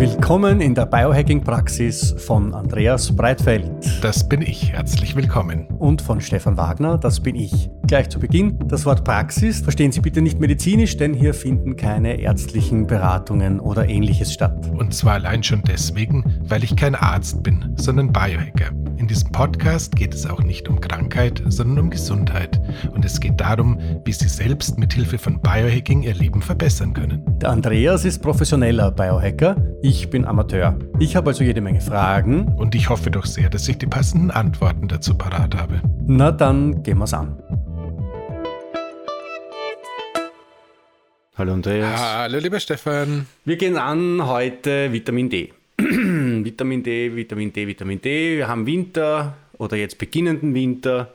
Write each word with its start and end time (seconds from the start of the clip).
Willkommen 0.00 0.62
in 0.62 0.74
der 0.74 0.86
Biohacking-Praxis 0.86 2.14
von 2.16 2.54
Andreas 2.54 3.14
Breitfeld. 3.14 3.70
Das 4.00 4.26
bin 4.26 4.40
ich. 4.40 4.72
Herzlich 4.72 5.14
willkommen. 5.14 5.66
Und 5.78 6.00
von 6.00 6.22
Stefan 6.22 6.56
Wagner. 6.56 6.96
Das 6.96 7.20
bin 7.20 7.36
ich. 7.36 7.68
Gleich 7.86 8.08
zu 8.08 8.18
Beginn. 8.18 8.58
Das 8.64 8.86
Wort 8.86 9.04
Praxis 9.04 9.60
verstehen 9.60 9.92
Sie 9.92 10.00
bitte 10.00 10.22
nicht 10.22 10.40
medizinisch, 10.40 10.96
denn 10.96 11.12
hier 11.12 11.34
finden 11.34 11.76
keine 11.76 12.18
ärztlichen 12.18 12.86
Beratungen 12.86 13.60
oder 13.60 13.90
ähnliches 13.90 14.32
statt. 14.32 14.70
Und 14.74 14.94
zwar 14.94 15.12
allein 15.12 15.42
schon 15.42 15.60
deswegen, 15.68 16.24
weil 16.44 16.64
ich 16.64 16.76
kein 16.76 16.94
Arzt 16.94 17.42
bin, 17.42 17.74
sondern 17.76 18.10
Biohacker. 18.10 18.70
In 19.10 19.14
diesem 19.14 19.32
Podcast 19.32 19.96
geht 19.96 20.14
es 20.14 20.24
auch 20.24 20.40
nicht 20.40 20.68
um 20.68 20.80
Krankheit, 20.80 21.42
sondern 21.48 21.80
um 21.80 21.90
Gesundheit. 21.90 22.60
Und 22.92 23.04
es 23.04 23.18
geht 23.18 23.40
darum, 23.40 23.76
wie 24.04 24.12
Sie 24.12 24.28
selbst 24.28 24.78
mit 24.78 24.92
Hilfe 24.92 25.18
von 25.18 25.40
Biohacking 25.40 26.04
Ihr 26.04 26.14
Leben 26.14 26.40
verbessern 26.40 26.94
können. 26.94 27.24
Der 27.40 27.50
Andreas 27.50 28.04
ist 28.04 28.22
professioneller 28.22 28.92
Biohacker. 28.92 29.56
Ich 29.82 30.10
bin 30.10 30.24
Amateur. 30.24 30.78
Ich 31.00 31.16
habe 31.16 31.30
also 31.30 31.42
jede 31.42 31.60
Menge 31.60 31.80
Fragen. 31.80 32.54
Und 32.54 32.76
ich 32.76 32.88
hoffe 32.88 33.10
doch 33.10 33.26
sehr, 33.26 33.50
dass 33.50 33.66
ich 33.66 33.78
die 33.78 33.88
passenden 33.88 34.30
Antworten 34.30 34.86
dazu 34.86 35.18
parat 35.18 35.56
habe. 35.56 35.82
Na 36.06 36.30
dann 36.30 36.84
gehen 36.84 36.98
wir's 36.98 37.12
an. 37.12 37.36
Hallo 41.36 41.54
Andreas. 41.54 42.00
Hallo 42.00 42.38
lieber 42.38 42.60
Stefan. 42.60 43.26
Wir 43.44 43.56
gehen 43.56 43.76
an 43.76 44.24
heute 44.24 44.92
Vitamin 44.92 45.28
D. 45.28 45.52
Vitamin 46.44 46.82
D, 46.82 47.14
Vitamin 47.14 47.52
D, 47.52 47.66
Vitamin 47.66 48.00
D. 48.00 48.36
Wir 48.36 48.48
haben 48.48 48.66
Winter 48.66 49.36
oder 49.58 49.76
jetzt 49.76 49.98
beginnenden 49.98 50.54
Winter. 50.54 51.12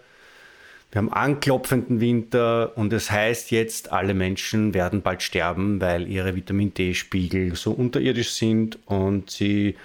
Wir 0.91 0.99
haben 0.99 1.11
anklopfenden 1.11 1.99
Winter 1.99 2.77
und 2.77 2.93
es 2.93 3.07
das 3.07 3.11
heißt 3.11 3.51
jetzt, 3.51 3.91
alle 3.91 4.13
Menschen 4.13 4.73
werden 4.73 5.01
bald 5.01 5.21
sterben, 5.23 5.81
weil 5.81 6.07
ihre 6.07 6.35
Vitamin 6.35 6.73
D-Spiegel 6.73 7.55
so 7.55 7.71
unterirdisch 7.71 8.31
sind 8.31 8.79
und 8.85 9.29
sie, 9.29 9.75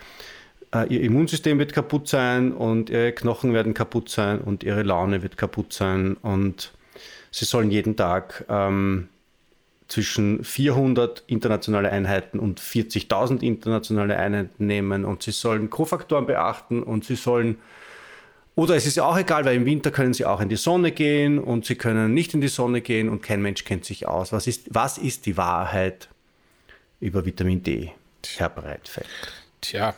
äh, 0.72 0.86
ihr 0.88 1.00
Immunsystem 1.00 1.58
wird 1.58 1.72
kaputt 1.72 2.06
sein 2.06 2.52
und 2.52 2.91
ihre 2.91 3.11
Knochen 3.12 3.52
werden 3.52 3.74
kaputt 3.74 4.08
sein 4.08 4.41
und 4.41 4.62
ihre 4.62 4.84
Laune 4.84 5.22
wird 5.22 5.36
kaputt 5.36 5.72
sein 5.72 6.14
und 6.14 6.72
sie 7.33 7.44
sollen 7.44 7.72
jeden 7.72 7.96
Tag 7.96 8.44
ähm, 8.48 9.08
zwischen 9.91 10.44
400 10.44 11.24
internationale 11.27 11.91
Einheiten 11.91 12.38
und 12.38 12.60
40.000 12.60 13.42
internationale 13.42 14.16
Einheiten 14.16 14.66
nehmen 14.66 15.05
und 15.05 15.22
sie 15.22 15.33
sollen 15.33 15.69
Kofaktoren 15.69 16.27
beachten 16.27 16.83
und 16.83 17.05
sie 17.05 17.16
sollen, 17.16 17.58
oder 18.55 18.77
es 18.77 18.86
ist 18.86 18.96
ja 18.96 19.05
auch 19.05 19.18
egal, 19.18 19.44
weil 19.44 19.56
im 19.56 19.66
Winter 19.66 19.91
können 19.91 20.14
sie 20.14 20.24
auch 20.24 20.41
in 20.41 20.48
die 20.48 20.56
Sonne 20.56 20.92
gehen 20.92 21.38
und 21.38 21.66
sie 21.66 21.74
können 21.74 22.14
nicht 22.14 22.34
in 22.34 22.41
die 22.41 22.48
Sonne 22.48 22.80
gehen 22.80 23.08
und 23.08 23.22
kein 23.22 23.42
Mensch 23.42 23.64
kennt 23.64 23.84
sich 23.84 24.06
aus. 24.06 24.33
Was 24.33 24.46
ist, 24.46 24.68
was 24.70 24.96
ist 24.96 25.27
die 25.27 25.36
Wahrheit 25.36 26.08
über 27.00 27.24
Vitamin 27.24 27.62
D, 27.62 27.91
Herr 28.36 28.50
Breitfeld? 28.50 29.08
Tja, 29.61 29.94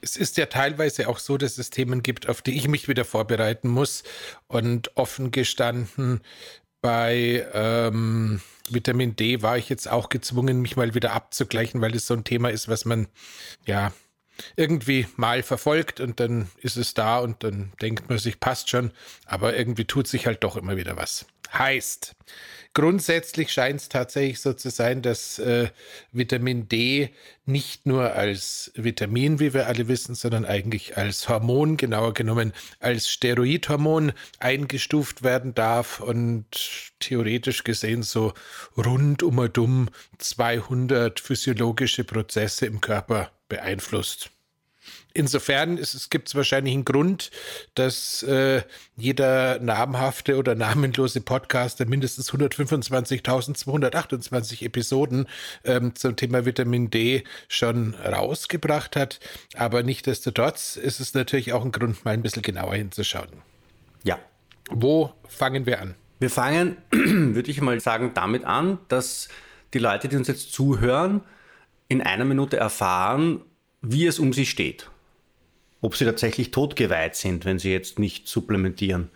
es 0.00 0.16
ist 0.16 0.36
ja 0.36 0.46
teilweise 0.46 1.08
auch 1.08 1.18
so, 1.18 1.36
dass 1.36 1.56
es 1.58 1.70
Themen 1.70 2.02
gibt, 2.02 2.28
auf 2.28 2.42
die 2.42 2.56
ich 2.56 2.68
mich 2.68 2.88
wieder 2.88 3.04
vorbereiten 3.04 3.68
muss. 3.68 4.02
Und 4.48 4.96
offen 4.96 5.30
gestanden, 5.30 6.20
bei 6.80 7.44
ähm, 7.52 8.40
Vitamin 8.72 9.16
D 9.16 9.42
war 9.42 9.58
ich 9.58 9.68
jetzt 9.68 9.88
auch 9.88 10.08
gezwungen, 10.08 10.60
mich 10.60 10.76
mal 10.76 10.94
wieder 10.94 11.12
abzugleichen, 11.12 11.80
weil 11.80 11.94
es 11.94 12.06
so 12.06 12.14
ein 12.14 12.24
Thema 12.24 12.50
ist, 12.50 12.68
was 12.68 12.84
man 12.84 13.08
ja 13.64 13.92
irgendwie 14.56 15.06
mal 15.16 15.42
verfolgt 15.42 16.00
und 16.00 16.20
dann 16.20 16.48
ist 16.60 16.76
es 16.76 16.94
da 16.94 17.18
und 17.18 17.42
dann 17.42 17.72
denkt 17.80 18.08
man 18.08 18.18
sich, 18.18 18.40
passt 18.40 18.70
schon, 18.70 18.90
aber 19.24 19.56
irgendwie 19.56 19.86
tut 19.86 20.06
sich 20.08 20.26
halt 20.26 20.44
doch 20.44 20.56
immer 20.56 20.76
wieder 20.76 20.96
was. 20.96 21.26
Heißt, 21.52 22.14
grundsätzlich 22.76 23.52
scheint 23.52 23.80
es 23.80 23.88
tatsächlich 23.88 24.38
so 24.38 24.52
zu 24.52 24.68
sein, 24.68 25.00
dass 25.00 25.38
äh, 25.38 25.70
Vitamin 26.12 26.68
D 26.68 27.08
nicht 27.46 27.86
nur 27.86 28.12
als 28.12 28.70
Vitamin, 28.74 29.40
wie 29.40 29.54
wir 29.54 29.66
alle 29.66 29.88
wissen, 29.88 30.14
sondern 30.14 30.44
eigentlich 30.44 30.98
als 30.98 31.26
Hormon, 31.26 31.78
genauer 31.78 32.12
genommen 32.12 32.52
als 32.78 33.08
Steroidhormon 33.08 34.12
eingestuft 34.40 35.22
werden 35.22 35.54
darf 35.54 36.00
und 36.00 36.44
theoretisch 37.00 37.64
gesehen 37.64 38.02
so 38.02 38.34
rund 38.76 39.22
um 39.22 39.38
und 39.38 39.56
um 39.56 39.88
200 40.18 41.18
physiologische 41.18 42.04
Prozesse 42.04 42.66
im 42.66 42.82
Körper 42.82 43.30
beeinflusst 43.48 44.30
insofern 45.16 45.80
gibt 46.10 46.28
es 46.28 46.34
wahrscheinlich 46.34 46.74
einen 46.74 46.84
Grund, 46.84 47.30
dass 47.74 48.22
äh, 48.22 48.60
jeder 48.96 49.58
namhafte 49.58 50.36
oder 50.36 50.54
namenlose 50.54 51.22
Podcaster 51.22 51.86
mindestens 51.86 52.30
125.228 52.32 54.64
Episoden 54.64 55.26
ähm, 55.64 55.94
zum 55.94 56.16
Thema 56.16 56.44
Vitamin 56.44 56.90
D 56.90 57.24
schon 57.48 57.94
rausgebracht 57.94 58.96
hat. 58.96 59.20
Aber 59.54 59.82
nichtdestotrotz 59.82 60.76
ist 60.76 61.00
es 61.00 61.14
natürlich 61.14 61.52
auch 61.52 61.64
ein 61.64 61.72
Grund, 61.72 62.04
mal 62.04 62.12
ein 62.12 62.22
bisschen 62.22 62.42
genauer 62.42 62.74
hinzuschauen. 62.74 63.42
Ja. 64.04 64.18
Wo 64.70 65.12
fangen 65.28 65.66
wir 65.66 65.80
an? 65.80 65.94
Wir 66.18 66.30
fangen, 66.30 66.78
würde 66.90 67.50
ich 67.50 67.60
mal 67.60 67.78
sagen, 67.80 68.12
damit 68.14 68.44
an, 68.44 68.78
dass 68.88 69.28
die 69.74 69.78
Leute, 69.78 70.08
die 70.08 70.16
uns 70.16 70.28
jetzt 70.28 70.52
zuhören, 70.52 71.20
in 71.88 72.02
einer 72.02 72.24
Minute 72.24 72.56
erfahren, 72.56 73.42
wie 73.80 74.06
es 74.06 74.18
um 74.18 74.32
sie 74.32 74.46
steht 74.46 74.90
ob 75.86 75.94
sie 75.94 76.04
tatsächlich 76.04 76.50
totgeweiht 76.50 77.14
sind, 77.14 77.44
wenn 77.44 77.60
sie 77.60 77.70
jetzt 77.70 78.00
nicht 78.00 78.26
supplementieren. 78.26 79.08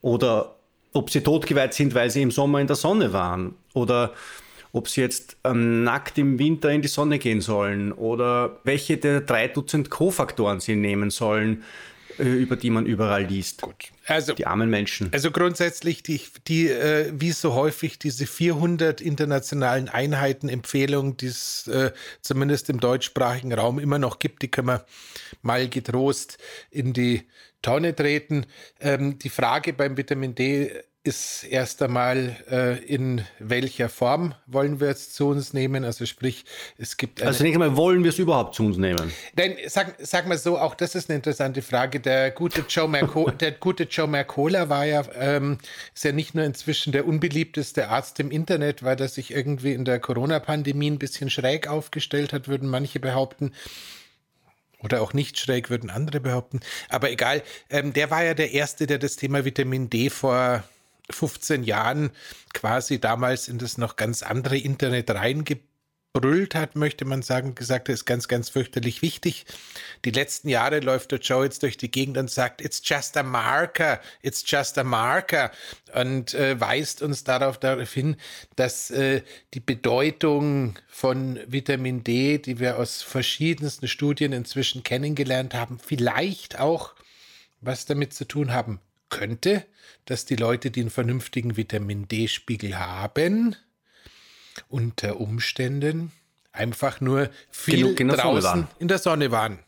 Oder 0.00 0.56
ob 0.94 1.10
sie 1.10 1.20
totgeweiht 1.20 1.74
sind, 1.74 1.94
weil 1.94 2.10
sie 2.10 2.22
im 2.22 2.30
Sommer 2.30 2.60
in 2.62 2.66
der 2.66 2.76
Sonne 2.76 3.12
waren. 3.12 3.56
Oder 3.74 4.14
ob 4.72 4.88
sie 4.88 5.02
jetzt 5.02 5.36
ähm, 5.44 5.84
nackt 5.84 6.16
im 6.16 6.38
Winter 6.38 6.70
in 6.70 6.80
die 6.80 6.88
Sonne 6.88 7.18
gehen 7.18 7.42
sollen. 7.42 7.92
Oder 7.92 8.58
welche 8.64 8.96
der 8.96 9.20
drei 9.20 9.48
Dutzend 9.48 9.90
Kofaktoren 9.90 10.60
sie 10.60 10.76
nehmen 10.76 11.10
sollen, 11.10 11.62
über 12.18 12.56
die 12.56 12.70
man 12.70 12.86
überall 12.86 13.24
liest. 13.24 13.62
Gut. 13.62 13.90
Also, 14.06 14.34
die 14.34 14.46
armen 14.46 14.68
Menschen. 14.70 15.08
Also 15.12 15.30
grundsätzlich, 15.30 16.02
die, 16.02 16.20
die 16.48 16.68
äh, 16.68 17.12
wie 17.14 17.32
so 17.32 17.54
häufig 17.54 17.98
diese 17.98 18.26
400 18.26 19.00
internationalen 19.00 19.88
Einheiten 19.88 20.48
Empfehlungen, 20.48 21.16
die 21.16 21.26
es 21.26 21.66
äh, 21.68 21.92
zumindest 22.20 22.68
im 22.70 22.80
deutschsprachigen 22.80 23.52
Raum 23.52 23.78
immer 23.78 23.98
noch 23.98 24.18
gibt, 24.18 24.42
die 24.42 24.48
können 24.48 24.68
wir 24.68 24.86
mal 25.42 25.68
getrost 25.68 26.38
in 26.70 26.92
die 26.92 27.22
Tonne 27.62 27.94
treten. 27.94 28.46
Ähm, 28.80 29.18
die 29.18 29.30
Frage 29.30 29.72
beim 29.72 29.96
Vitamin 29.96 30.34
D 30.34 30.72
ist 31.04 31.42
erst 31.42 31.82
einmal, 31.82 32.36
äh, 32.48 32.78
in 32.84 33.24
welcher 33.40 33.88
Form 33.88 34.34
wollen 34.46 34.78
wir 34.78 34.88
es 34.88 35.12
zu 35.12 35.28
uns 35.28 35.52
nehmen? 35.52 35.84
Also 35.84 36.06
sprich, 36.06 36.44
es 36.78 36.96
gibt. 36.96 37.20
also 37.20 37.38
zunächst 37.38 37.56
einmal, 37.60 37.76
wollen 37.76 38.04
wir 38.04 38.10
es 38.10 38.20
überhaupt 38.20 38.54
zu 38.54 38.64
uns 38.64 38.76
nehmen? 38.76 39.12
Denn 39.36 39.56
sag, 39.66 39.96
sag 39.98 40.28
mal 40.28 40.38
so, 40.38 40.58
auch 40.58 40.76
das 40.76 40.94
ist 40.94 41.10
eine 41.10 41.16
interessante 41.16 41.60
Frage. 41.60 41.98
Der 41.98 42.30
gute 42.30 42.64
Joe, 42.68 42.86
Merco 42.86 43.30
der 43.40 43.50
gute 43.52 43.84
Joe 43.84 44.06
Mercola 44.06 44.68
war 44.68 44.84
ja, 44.84 45.02
ähm, 45.18 45.58
ist 45.92 46.04
ja 46.04 46.12
nicht 46.12 46.36
nur 46.36 46.44
inzwischen 46.44 46.92
der 46.92 47.06
unbeliebteste 47.06 47.88
Arzt 47.88 48.20
im 48.20 48.30
Internet, 48.30 48.84
weil 48.84 49.00
er 49.00 49.08
sich 49.08 49.32
irgendwie 49.32 49.72
in 49.72 49.84
der 49.84 49.98
Corona-Pandemie 49.98 50.90
ein 50.92 50.98
bisschen 51.00 51.30
schräg 51.30 51.66
aufgestellt 51.66 52.32
hat, 52.32 52.46
würden 52.46 52.68
manche 52.68 53.00
behaupten. 53.00 53.52
Oder 54.84 55.02
auch 55.02 55.14
nicht 55.14 55.38
schräg, 55.38 55.68
würden 55.68 55.90
andere 55.90 56.20
behaupten. 56.20 56.60
Aber 56.88 57.10
egal, 57.10 57.42
ähm, 57.70 57.92
der 57.92 58.10
war 58.10 58.22
ja 58.22 58.34
der 58.34 58.52
Erste, 58.52 58.86
der 58.86 58.98
das 58.98 59.16
Thema 59.16 59.44
Vitamin 59.44 59.90
D 59.90 60.08
vor 60.08 60.62
15 61.10 61.64
Jahren 61.64 62.10
quasi 62.52 63.00
damals 63.00 63.48
in 63.48 63.58
das 63.58 63.78
noch 63.78 63.96
ganz 63.96 64.22
andere 64.22 64.56
Internet 64.56 65.10
reingebrüllt 65.10 66.54
hat, 66.54 66.76
möchte 66.76 67.04
man 67.04 67.22
sagen, 67.22 67.54
gesagt 67.54 67.88
hat, 67.88 67.94
ist 67.94 68.04
ganz, 68.04 68.28
ganz 68.28 68.48
fürchterlich 68.48 69.02
wichtig. 69.02 69.44
Die 70.04 70.10
letzten 70.10 70.48
Jahre 70.48 70.80
läuft 70.80 71.10
der 71.10 71.18
Joe 71.18 71.44
jetzt 71.44 71.62
durch 71.62 71.76
die 71.76 71.90
Gegend 71.90 72.18
und 72.18 72.30
sagt, 72.30 72.60
it's 72.60 72.82
just 72.84 73.16
a 73.16 73.22
marker, 73.22 74.00
it's 74.22 74.44
just 74.46 74.78
a 74.78 74.84
marker 74.84 75.50
und 75.94 76.34
äh, 76.34 76.60
weist 76.60 77.02
uns 77.02 77.24
darauf, 77.24 77.58
darauf 77.58 77.92
hin, 77.92 78.16
dass 78.56 78.90
äh, 78.90 79.22
die 79.54 79.60
Bedeutung 79.60 80.78
von 80.88 81.40
Vitamin 81.46 82.04
D, 82.04 82.38
die 82.38 82.58
wir 82.60 82.78
aus 82.78 83.02
verschiedensten 83.02 83.88
Studien 83.88 84.32
inzwischen 84.32 84.82
kennengelernt 84.82 85.54
haben, 85.54 85.78
vielleicht 85.78 86.60
auch 86.60 86.94
was 87.60 87.86
damit 87.86 88.12
zu 88.14 88.26
tun 88.26 88.52
haben 88.52 88.80
könnte, 89.12 89.64
dass 90.06 90.24
die 90.24 90.34
Leute, 90.34 90.72
die 90.72 90.80
einen 90.80 90.90
vernünftigen 90.90 91.56
Vitamin 91.56 92.08
D-Spiegel 92.08 92.78
haben, 92.78 93.54
unter 94.68 95.20
Umständen 95.20 96.10
einfach 96.50 97.00
nur 97.00 97.30
viel 97.50 97.98
in 97.98 98.08
draußen 98.08 98.66
in 98.80 98.88
der 98.88 98.98
Sonne 98.98 99.30
waren. 99.30 99.60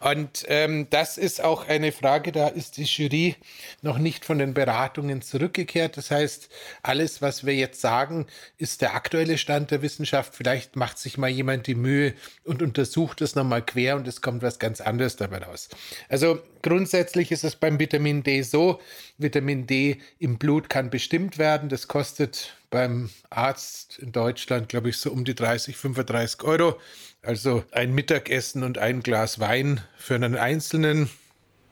Und 0.00 0.44
ähm, 0.48 0.86
das 0.90 1.18
ist 1.18 1.42
auch 1.42 1.68
eine 1.68 1.92
Frage, 1.92 2.32
da 2.32 2.48
ist 2.48 2.76
die 2.76 2.84
Jury 2.84 3.36
noch 3.82 3.98
nicht 3.98 4.24
von 4.24 4.38
den 4.38 4.54
Beratungen 4.54 5.22
zurückgekehrt. 5.22 5.96
Das 5.96 6.10
heißt, 6.10 6.48
alles, 6.82 7.22
was 7.22 7.44
wir 7.44 7.54
jetzt 7.54 7.80
sagen, 7.80 8.26
ist 8.58 8.82
der 8.82 8.94
aktuelle 8.94 9.38
Stand 9.38 9.70
der 9.70 9.82
Wissenschaft. 9.82 10.34
Vielleicht 10.34 10.76
macht 10.76 10.98
sich 10.98 11.18
mal 11.18 11.30
jemand 11.30 11.66
die 11.66 11.74
Mühe 11.74 12.14
und 12.44 12.62
untersucht 12.62 13.20
es 13.20 13.34
nochmal 13.34 13.64
quer 13.64 13.96
und 13.96 14.06
es 14.08 14.20
kommt 14.20 14.42
was 14.42 14.58
ganz 14.58 14.80
anderes 14.80 15.16
dabei 15.16 15.38
raus. 15.38 15.68
Also 16.08 16.40
grundsätzlich 16.62 17.32
ist 17.32 17.44
es 17.44 17.56
beim 17.56 17.78
Vitamin 17.78 18.22
D 18.22 18.42
so, 18.42 18.80
Vitamin 19.18 19.66
D 19.66 19.98
im 20.18 20.38
Blut 20.38 20.68
kann 20.68 20.90
bestimmt 20.90 21.38
werden. 21.38 21.68
Das 21.68 21.88
kostet 21.88 22.56
beim 22.70 23.10
Arzt 23.30 23.98
in 23.98 24.12
Deutschland, 24.12 24.68
glaube 24.68 24.90
ich, 24.90 24.98
so 24.98 25.10
um 25.10 25.24
die 25.24 25.34
30, 25.34 25.76
35 25.76 26.42
Euro. 26.44 26.78
Also 27.22 27.64
ein 27.72 27.94
Mittagessen 27.94 28.62
und 28.62 28.78
ein 28.78 29.02
Glas 29.02 29.40
Wein 29.40 29.82
für 29.96 30.14
einen 30.14 30.36
Einzelnen. 30.36 31.10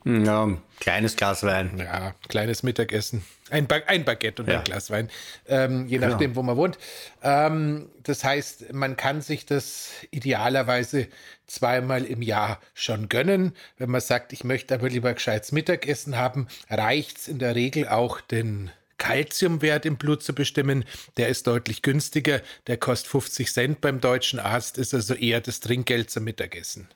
Ja, 0.05 0.47
kleines 0.79 1.15
Glas 1.15 1.43
Wein. 1.43 1.77
Ja, 1.77 2.15
kleines 2.29 2.63
Mittagessen. 2.63 3.23
Ein, 3.49 3.67
ba 3.67 3.77
ein 3.87 4.05
Baguette 4.05 4.43
und 4.43 4.49
ja. 4.49 4.59
ein 4.59 4.63
Glas 4.63 4.91
Wein, 4.91 5.09
ähm, 5.47 5.87
je 5.87 5.97
nachdem, 5.97 6.31
genau. 6.31 6.35
wo 6.35 6.43
man 6.43 6.55
wohnt. 6.55 6.77
Ähm, 7.23 7.89
das 8.03 8.23
heißt, 8.23 8.73
man 8.73 8.95
kann 8.95 9.21
sich 9.21 9.45
das 9.45 9.89
idealerweise 10.11 11.07
zweimal 11.47 12.05
im 12.05 12.21
Jahr 12.21 12.59
schon 12.73 13.09
gönnen. 13.09 13.53
Wenn 13.77 13.89
man 13.89 14.01
sagt, 14.01 14.33
ich 14.33 14.43
möchte 14.43 14.75
aber 14.75 14.89
lieber 14.89 15.13
gescheites 15.13 15.51
Mittagessen 15.51 16.15
haben, 16.15 16.47
reicht 16.69 17.17
es 17.17 17.27
in 17.27 17.39
der 17.39 17.55
Regel 17.55 17.87
auch, 17.87 18.21
den 18.21 18.71
Kalziumwert 18.99 19.87
im 19.87 19.97
Blut 19.97 20.21
zu 20.21 20.35
bestimmen. 20.35 20.85
Der 21.17 21.29
ist 21.29 21.47
deutlich 21.47 21.81
günstiger. 21.81 22.41
Der 22.67 22.77
kostet 22.77 23.09
50 23.09 23.51
Cent 23.51 23.81
beim 23.81 23.99
deutschen 23.99 24.39
Arzt, 24.39 24.77
ist 24.77 24.93
also 24.93 25.15
eher 25.15 25.41
das 25.41 25.59
Trinkgeld 25.59 26.11
zum 26.11 26.25
Mittagessen. 26.25 26.87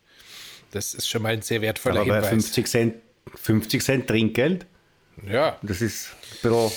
Das 0.70 0.94
ist 0.94 1.10
schon 1.10 1.24
mal 1.24 1.34
ein 1.34 1.42
sehr 1.42 1.62
wertvoller 1.62 2.02
Aber 2.02 2.16
Hinweis. 2.16 2.30
50 2.30 2.68
Cent, 2.68 2.96
50 3.36 3.84
Cent 3.84 4.08
Trinkgeld? 4.08 4.66
Ja. 5.28 5.58
Das 5.64 5.82
ist 5.82 6.10
pro. 6.42 6.72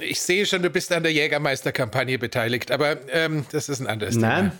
Ich 0.00 0.20
sehe 0.20 0.46
schon, 0.46 0.62
du 0.62 0.70
bist 0.70 0.90
an 0.92 1.02
der 1.02 1.12
Jägermeister-Kampagne 1.12 2.18
beteiligt, 2.18 2.70
aber 2.70 2.96
ähm, 3.10 3.46
das 3.52 3.68
ist 3.68 3.80
ein 3.80 3.86
anderes 3.86 4.16
Nein. 4.16 4.50
Thema. 4.50 4.58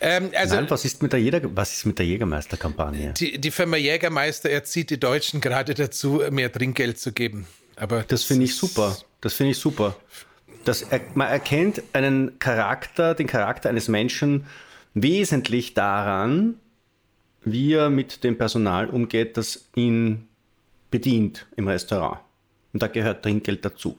Ähm, 0.00 0.30
also, 0.34 0.56
Nein, 0.56 0.70
was 0.70 0.84
ist 0.84 1.02
mit 1.02 1.12
der, 1.12 1.20
Jäger, 1.20 1.40
der 1.40 2.06
Jägermeister-Kampagne? 2.06 3.14
Die, 3.14 3.38
die 3.38 3.50
Firma 3.50 3.76
Jägermeister 3.76 4.50
erzieht 4.50 4.90
die 4.90 5.00
Deutschen 5.00 5.40
gerade 5.40 5.74
dazu, 5.74 6.22
mehr 6.30 6.52
Trinkgeld 6.52 6.98
zu 6.98 7.12
geben. 7.12 7.46
Aber 7.76 7.98
das, 7.98 8.06
das 8.06 8.24
finde 8.24 8.44
ich 8.44 8.56
super. 8.56 8.96
Das 9.20 9.34
finde 9.34 9.52
ich 9.52 9.58
super. 9.58 9.96
Das, 10.64 10.86
man 11.14 11.28
erkennt 11.28 11.82
einen 11.92 12.38
Charakter, 12.38 13.14
den 13.14 13.26
Charakter 13.26 13.68
eines 13.68 13.88
Menschen 13.88 14.46
wesentlich 14.94 15.74
daran, 15.74 16.54
wie 17.44 17.74
er 17.74 17.90
mit 17.90 18.24
dem 18.24 18.36
Personal 18.36 18.88
umgeht, 18.88 19.36
das 19.36 19.68
ihn 19.76 20.26
bedient 20.90 21.46
im 21.56 21.68
Restaurant. 21.68 22.20
Und 22.72 22.82
da 22.82 22.88
gehört 22.88 23.22
Trinkgeld 23.22 23.64
dazu. 23.64 23.96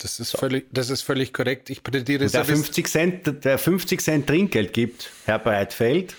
Das 0.00 0.20
ist, 0.20 0.30
so. 0.30 0.38
völlig, 0.38 0.66
das 0.72 0.90
ist 0.90 1.02
völlig 1.02 1.32
korrekt. 1.32 1.70
Ich 1.70 1.82
plädiere 1.82 2.26
der 2.26 2.44
50 2.44 2.88
Cent, 2.88 3.44
der 3.44 3.58
50 3.58 4.00
Cent 4.00 4.26
Trinkgeld 4.28 4.72
gibt, 4.72 5.10
Herr 5.24 5.40
Breitfeld, 5.40 6.14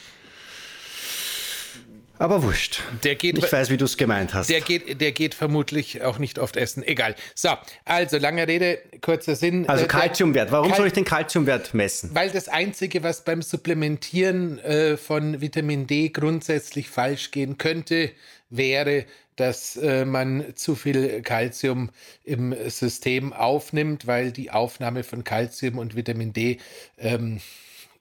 aber 2.19 2.43
wurscht. 2.43 2.81
Der 3.03 3.15
geht, 3.15 3.37
ich 3.37 3.51
weiß, 3.51 3.69
wie 3.69 3.77
du 3.77 3.85
es 3.85 3.97
gemeint 3.97 4.33
hast. 4.33 4.49
Der 4.49 4.61
geht, 4.61 4.99
der 5.01 5.11
geht 5.13 5.33
vermutlich 5.33 6.03
auch 6.03 6.19
nicht 6.19 6.37
oft 6.37 6.57
essen. 6.57 6.83
Egal. 6.83 7.15
So, 7.33 7.49
also 7.85 8.17
lange 8.17 8.47
Rede, 8.47 8.79
kurzer 9.01 9.35
Sinn. 9.35 9.67
Also 9.67 9.87
Kalziumwert. 9.87 10.51
Warum 10.51 10.67
Kal 10.69 10.77
soll 10.77 10.87
ich 10.87 10.93
den 10.93 11.05
Kalziumwert 11.05 11.73
messen? 11.73 12.11
Weil 12.13 12.29
das 12.29 12.49
Einzige, 12.49 13.03
was 13.03 13.23
beim 13.23 13.41
Supplementieren 13.41 14.59
äh, 14.59 14.97
von 14.97 15.41
Vitamin 15.41 15.87
D 15.87 16.09
grundsätzlich 16.09 16.89
falsch 16.89 17.31
gehen 17.31 17.57
könnte, 17.57 18.11
wäre, 18.49 19.05
dass 19.37 19.77
äh, 19.77 20.03
man 20.03 20.53
zu 20.55 20.75
viel 20.75 21.21
Kalzium 21.21 21.89
im 22.25 22.53
System 22.69 23.31
aufnimmt, 23.31 24.05
weil 24.05 24.31
die 24.31 24.51
Aufnahme 24.51 25.03
von 25.03 25.23
Kalzium 25.23 25.77
und 25.77 25.95
Vitamin 25.95 26.33
D 26.33 26.57
ähm, 26.97 27.39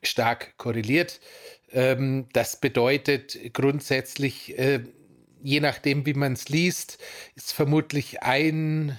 stark 0.03 0.57
korreliert. 0.57 1.21
Ähm, 1.73 2.27
das 2.33 2.61
bedeutet 2.61 3.39
grundsätzlich, 3.53 4.59
äh, 4.59 4.81
je 5.43 5.61
nachdem, 5.61 6.07
wie 6.07 6.15
man 6.15 6.33
es 6.33 6.49
liest, 6.49 6.99
ist 7.35 7.53
vermutlich 7.53 8.23
ein 8.23 8.99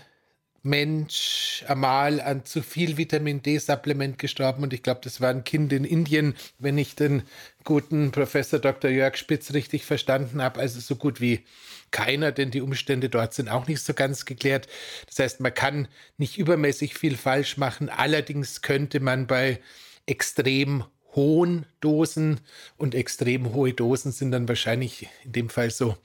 Mensch 0.62 1.63
einmal 1.68 2.19
an 2.19 2.44
zu 2.44 2.62
viel 2.62 2.98
Vitamin 2.98 3.42
D-Supplement 3.42 4.19
gestorben 4.19 4.63
und 4.63 4.74
ich 4.74 4.83
glaube, 4.83 5.01
das 5.04 5.21
war 5.21 5.30
ein 5.30 5.44
Kind 5.44 5.71
in 5.71 5.86
Indien, 5.86 6.36
wenn 6.57 6.77
ich 6.77 6.95
den 6.95 7.24
guten 7.63 8.12
Professor 8.12 8.60
Dr. 8.60 8.92
Jörg 8.92 9.15
Spitz 9.15 9.54
richtig 9.54 9.86
verstanden 9.86 10.42
habe. 10.42 10.60
Also 10.60 10.80
so 10.81 10.95
gut 10.95 11.22
wie 11.22 11.45
keiner, 11.92 12.31
denn 12.31 12.51
die 12.51 12.62
Umstände 12.62 13.10
dort 13.10 13.33
sind 13.33 13.50
auch 13.50 13.68
nicht 13.68 13.81
so 13.81 13.94
ganz 13.94 14.25
geklärt. 14.25 14.68
Das 15.07 15.19
heißt, 15.19 15.39
man 15.39 15.54
kann 15.54 15.88
nicht 16.18 16.38
übermäßig 16.38 16.94
viel 16.94 17.15
falsch 17.15 17.57
machen. 17.57 17.89
Allerdings 17.89 18.62
könnte 18.62 19.00
man 19.00 19.27
bei 19.27 19.60
extrem 20.06 20.83
hohen 21.19 21.66
Dosen 21.81 22.39
und 22.77 22.95
extrem 22.95 23.54
hohe 23.54 23.74
Dosen 23.74 24.13
sind 24.13 24.31
dann 24.31 24.48
wahrscheinlich 24.48 25.10
in 25.25 25.33
dem 25.33 25.50
Fall 25.50 25.69
so 25.69 25.98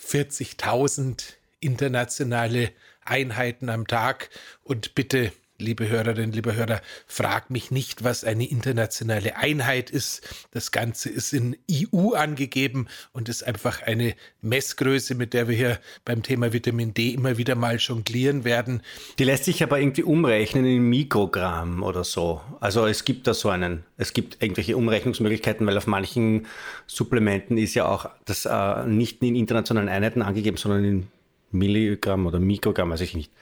40.000 0.00 1.34
internationale 1.58 2.70
Einheiten 3.04 3.68
am 3.68 3.88
Tag. 3.88 4.30
Und 4.62 4.94
bitte 4.94 5.32
liebe 5.58 5.88
Hörerinnen, 5.88 6.32
liebe 6.32 6.56
Hörer, 6.56 6.80
frag 7.06 7.50
mich 7.50 7.70
nicht, 7.70 8.02
was 8.02 8.24
eine 8.24 8.48
internationale 8.48 9.36
Einheit 9.36 9.90
ist. 9.90 10.22
Das 10.50 10.72
Ganze 10.72 11.10
ist 11.10 11.32
in 11.32 11.56
EU 11.70 12.12
angegeben 12.14 12.88
und 13.12 13.28
ist 13.28 13.46
einfach 13.46 13.82
eine 13.82 14.14
Messgröße, 14.42 15.14
mit 15.14 15.32
der 15.32 15.48
wir 15.48 15.56
hier 15.56 15.78
beim 16.04 16.22
Thema 16.22 16.52
Vitamin 16.52 16.92
D 16.92 17.10
immer 17.10 17.38
wieder 17.38 17.54
mal 17.54 17.76
jonglieren 17.76 18.44
werden. 18.44 18.82
Die 19.18 19.24
lässt 19.24 19.44
sich 19.44 19.62
aber 19.62 19.78
irgendwie 19.78 20.02
umrechnen 20.02 20.64
in 20.64 20.88
Mikrogramm 20.88 21.82
oder 21.82 22.02
so. 22.02 22.40
Also 22.60 22.86
es 22.86 23.04
gibt 23.04 23.26
da 23.26 23.34
so 23.34 23.48
einen, 23.48 23.84
es 23.96 24.12
gibt 24.12 24.42
irgendwelche 24.42 24.76
Umrechnungsmöglichkeiten, 24.76 25.66
weil 25.66 25.78
auf 25.78 25.86
manchen 25.86 26.46
Supplementen 26.86 27.58
ist 27.58 27.74
ja 27.74 27.86
auch 27.86 28.10
das 28.24 28.44
äh, 28.44 28.86
nicht 28.86 29.22
in 29.22 29.36
internationalen 29.36 29.88
Einheiten 29.88 30.22
angegeben, 30.22 30.56
sondern 30.56 30.84
in 30.84 31.06
Milligramm 31.54 32.26
oder 32.26 32.38
Mikrogramm, 32.38 32.90
weiß 32.90 33.00
ich 33.00 33.14
nicht. 33.14 33.32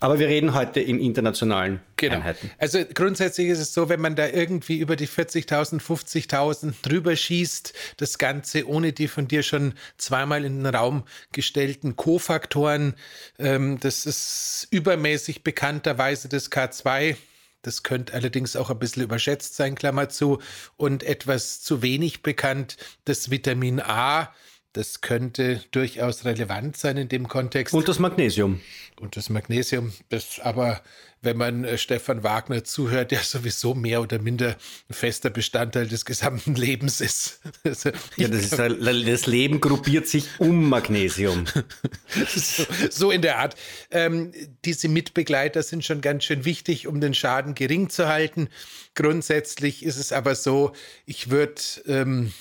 Aber 0.00 0.18
wir 0.18 0.28
reden 0.28 0.54
heute 0.54 0.80
in 0.80 1.00
internationalen 1.00 1.80
genau. 1.96 2.16
Einheiten. 2.16 2.50
Also 2.58 2.78
grundsätzlich 2.94 3.48
ist 3.48 3.58
es 3.58 3.74
so, 3.74 3.88
wenn 3.88 4.00
man 4.00 4.16
da 4.16 4.28
irgendwie 4.28 4.78
über 4.78 4.96
die 4.96 5.08
40.000, 5.08 5.82
50.000 5.82 6.74
drüber 6.82 7.14
schießt, 7.14 7.74
das 7.98 8.18
Ganze 8.18 8.66
ohne 8.68 8.92
die 8.92 9.08
von 9.08 9.28
dir 9.28 9.42
schon 9.42 9.74
zweimal 9.98 10.44
in 10.44 10.62
den 10.62 10.74
Raum 10.74 11.04
gestellten 11.32 11.96
Kofaktoren, 11.96 12.94
ähm, 13.38 13.78
das 13.80 14.06
ist 14.06 14.68
übermäßig 14.70 15.42
bekannterweise 15.42 16.28
das 16.28 16.50
K2. 16.50 17.16
Das 17.62 17.82
könnte 17.82 18.14
allerdings 18.14 18.54
auch 18.54 18.70
ein 18.70 18.78
bisschen 18.78 19.02
überschätzt 19.02 19.56
sein, 19.56 19.74
Klammer 19.74 20.08
zu. 20.08 20.38
Und 20.76 21.02
etwas 21.02 21.62
zu 21.62 21.82
wenig 21.82 22.22
bekannt, 22.22 22.76
das 23.06 23.30
Vitamin 23.30 23.80
A 23.80 24.32
das 24.76 25.00
könnte 25.00 25.62
durchaus 25.70 26.26
relevant 26.26 26.76
sein 26.76 26.98
in 26.98 27.08
dem 27.08 27.28
Kontext. 27.28 27.72
Und 27.72 27.88
das 27.88 27.98
Magnesium. 27.98 28.60
Und 29.00 29.16
das 29.16 29.30
Magnesium, 29.30 29.92
das 30.10 30.38
aber, 30.38 30.82
wenn 31.22 31.38
man 31.38 31.64
äh, 31.64 31.78
Stefan 31.78 32.22
Wagner 32.22 32.62
zuhört, 32.62 33.10
der 33.10 33.20
sowieso 33.20 33.74
mehr 33.74 34.02
oder 34.02 34.18
minder 34.18 34.56
ein 34.90 34.94
fester 34.94 35.30
Bestandteil 35.30 35.86
des 35.86 36.04
gesamten 36.04 36.54
Lebens 36.56 37.00
ist. 37.00 37.40
Also, 37.64 37.90
ja, 38.16 38.28
das, 38.28 38.42
ist, 38.42 38.58
das 38.58 39.26
Leben 39.26 39.60
gruppiert 39.62 40.08
sich 40.08 40.28
um 40.38 40.68
Magnesium. 40.68 41.46
so, 42.34 42.64
so, 42.90 43.10
in 43.10 43.22
der 43.22 43.38
Art. 43.38 43.56
Ähm, 43.90 44.32
diese 44.66 44.88
Mitbegleiter 44.88 45.62
sind 45.62 45.86
schon 45.86 46.02
ganz 46.02 46.24
schön 46.24 46.44
wichtig, 46.44 46.86
um 46.86 47.00
den 47.00 47.14
Schaden 47.14 47.54
gering 47.54 47.88
zu 47.88 48.08
halten. 48.08 48.48
Grundsätzlich 48.94 49.82
ist 49.82 49.96
es 49.96 50.12
aber 50.12 50.34
so, 50.34 50.72
ich 51.06 51.30
würde 51.30 51.62
ähm, 51.86 52.32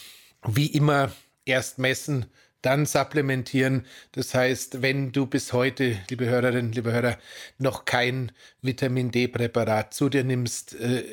wie 0.45 0.67
immer 0.67 1.11
erst 1.45 1.79
messen, 1.79 2.25
dann 2.65 2.87
supplementieren. 2.87 3.85
Das 4.13 4.33
heißt, 4.33 4.81
wenn 4.81 5.11
du 5.11 5.27
bis 5.27 5.53
heute, 5.53 5.97
liebe 6.09 6.25
Hörerinnen, 6.25 6.71
liebe 6.71 6.91
Hörer, 6.91 7.17
noch 7.59 7.85
kein 7.85 8.31
Vitamin 8.61 9.11
D-Präparat 9.11 9.93
zu 9.93 10.09
dir 10.09 10.23
nimmst, 10.23 10.73
äh, 10.73 11.03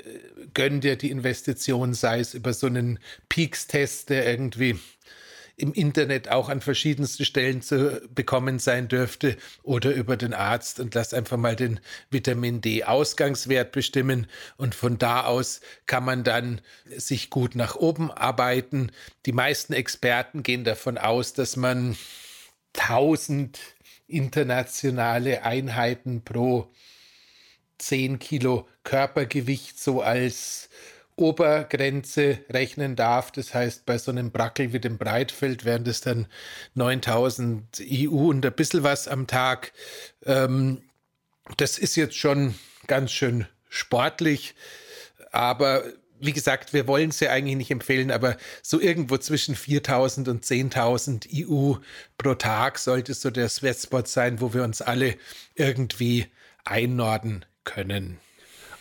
gönn 0.55 0.81
dir 0.81 0.97
die 0.97 1.11
Investition, 1.11 1.93
sei 1.93 2.21
es 2.21 2.33
über 2.33 2.55
so 2.55 2.67
einen 2.69 2.99
Peaks-Test, 3.29 4.09
der 4.09 4.27
irgendwie 4.27 4.79
im 5.57 5.73
Internet 5.73 6.29
auch 6.29 6.49
an 6.49 6.61
verschiedensten 6.61 7.25
Stellen 7.25 7.63
zu 7.63 8.01
bekommen 8.15 8.59
sein 8.59 8.89
dürfte 8.89 9.37
oder 9.63 9.93
über 9.93 10.17
den 10.17 10.35
Arzt 10.35 10.81
und 10.81 10.95
lass 10.95 11.15
einfach 11.15 11.37
mal 11.37 11.57
den 11.57 11.81
Vitamin 12.11 12.61
D 12.61 12.85
Ausgangswert 12.85 13.73
bestimmen 13.73 14.27
und 14.57 14.75
von 14.75 14.99
da 14.99 15.25
aus 15.25 15.61
kann 15.87 16.05
man 16.05 16.25
dann 16.25 16.61
sich 16.97 17.31
gut 17.31 17.55
nach 17.55 17.77
oben 17.77 18.11
arbeiten. 18.11 18.93
Die 19.27 19.33
meisten 19.33 19.73
Experten 19.73 20.43
gehen 20.43 20.65
davon 20.65 20.99
aus, 20.99 21.33
dass 21.33 21.57
man 21.57 21.97
1000 22.77 23.59
internationale 24.07 25.45
Einheiten 25.45 26.23
pro 26.23 26.71
10 27.79 28.19
Kilo 28.19 28.69
Körpergewicht 28.85 29.79
so 29.79 30.03
als 30.03 30.69
Obergrenze 31.17 32.39
rechnen 32.51 32.97
darf. 32.97 33.31
Das 33.31 33.55
heißt, 33.55 33.87
bei 33.87 33.99
so 33.99 34.11
einem 34.11 34.31
Brackel 34.31 34.73
wie 34.73 34.81
dem 34.81 34.99
Breitfeld 34.99 35.65
wären 35.65 35.85
das 35.85 36.01
dann 36.01 36.27
9000 36.75 37.83
EU 37.83 38.29
und 38.29 38.45
ein 38.45 38.53
bisschen 38.53 38.83
was 38.83 39.09
am 39.09 39.27
Tag. 39.27 39.73
Ähm, 40.25 40.83
das 41.57 41.79
ist 41.79 41.97
jetzt 41.97 42.17
schon 42.17 42.55
ganz 42.87 43.13
schön 43.13 43.47
sportlich, 43.69 44.55
aber 45.31 45.85
wie 46.23 46.33
gesagt, 46.33 46.73
wir 46.73 46.87
wollen 46.87 47.11
es 47.11 47.19
ja 47.19 47.31
eigentlich 47.31 47.57
nicht 47.57 47.71
empfehlen, 47.73 48.13
aber 48.13 48.37
so 48.63 48.81
irgendwo 48.81 49.19
zwischen 49.19 49.57
4000 49.57 50.29
und 50.29 50.45
10.000 50.45 51.27
EU 51.35 51.79
pro 52.17 52.35
Tag 52.35 52.79
sollte 52.79 53.15
so 53.15 53.31
der 53.31 53.49
Sweatspot 53.49 54.07
sein, 54.07 54.41
wo 54.41 54.55
wir 54.55 54.63
uns 54.63 54.83
alle 54.83 55.17
irgendwie 55.57 56.27
einnorden 56.65 57.45
können. 57.65 58.19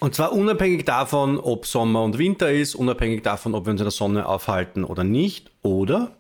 Und 0.02 0.16
zwar 0.16 0.34
unabhängig 0.34 0.84
davon, 0.84 1.40
ob 1.40 1.68
Sommer 1.68 2.04
und 2.04 2.18
Winter 2.18 2.52
ist, 2.52 2.74
unabhängig 2.74 3.22
davon, 3.22 3.54
ob 3.54 3.68
wir 3.68 3.72
uns 3.72 3.82
in 3.82 3.86
der 3.86 3.92
Sonne 3.92 4.26
aufhalten 4.26 4.84
oder 4.84 5.04
nicht, 5.04 5.52
oder? 5.62 6.16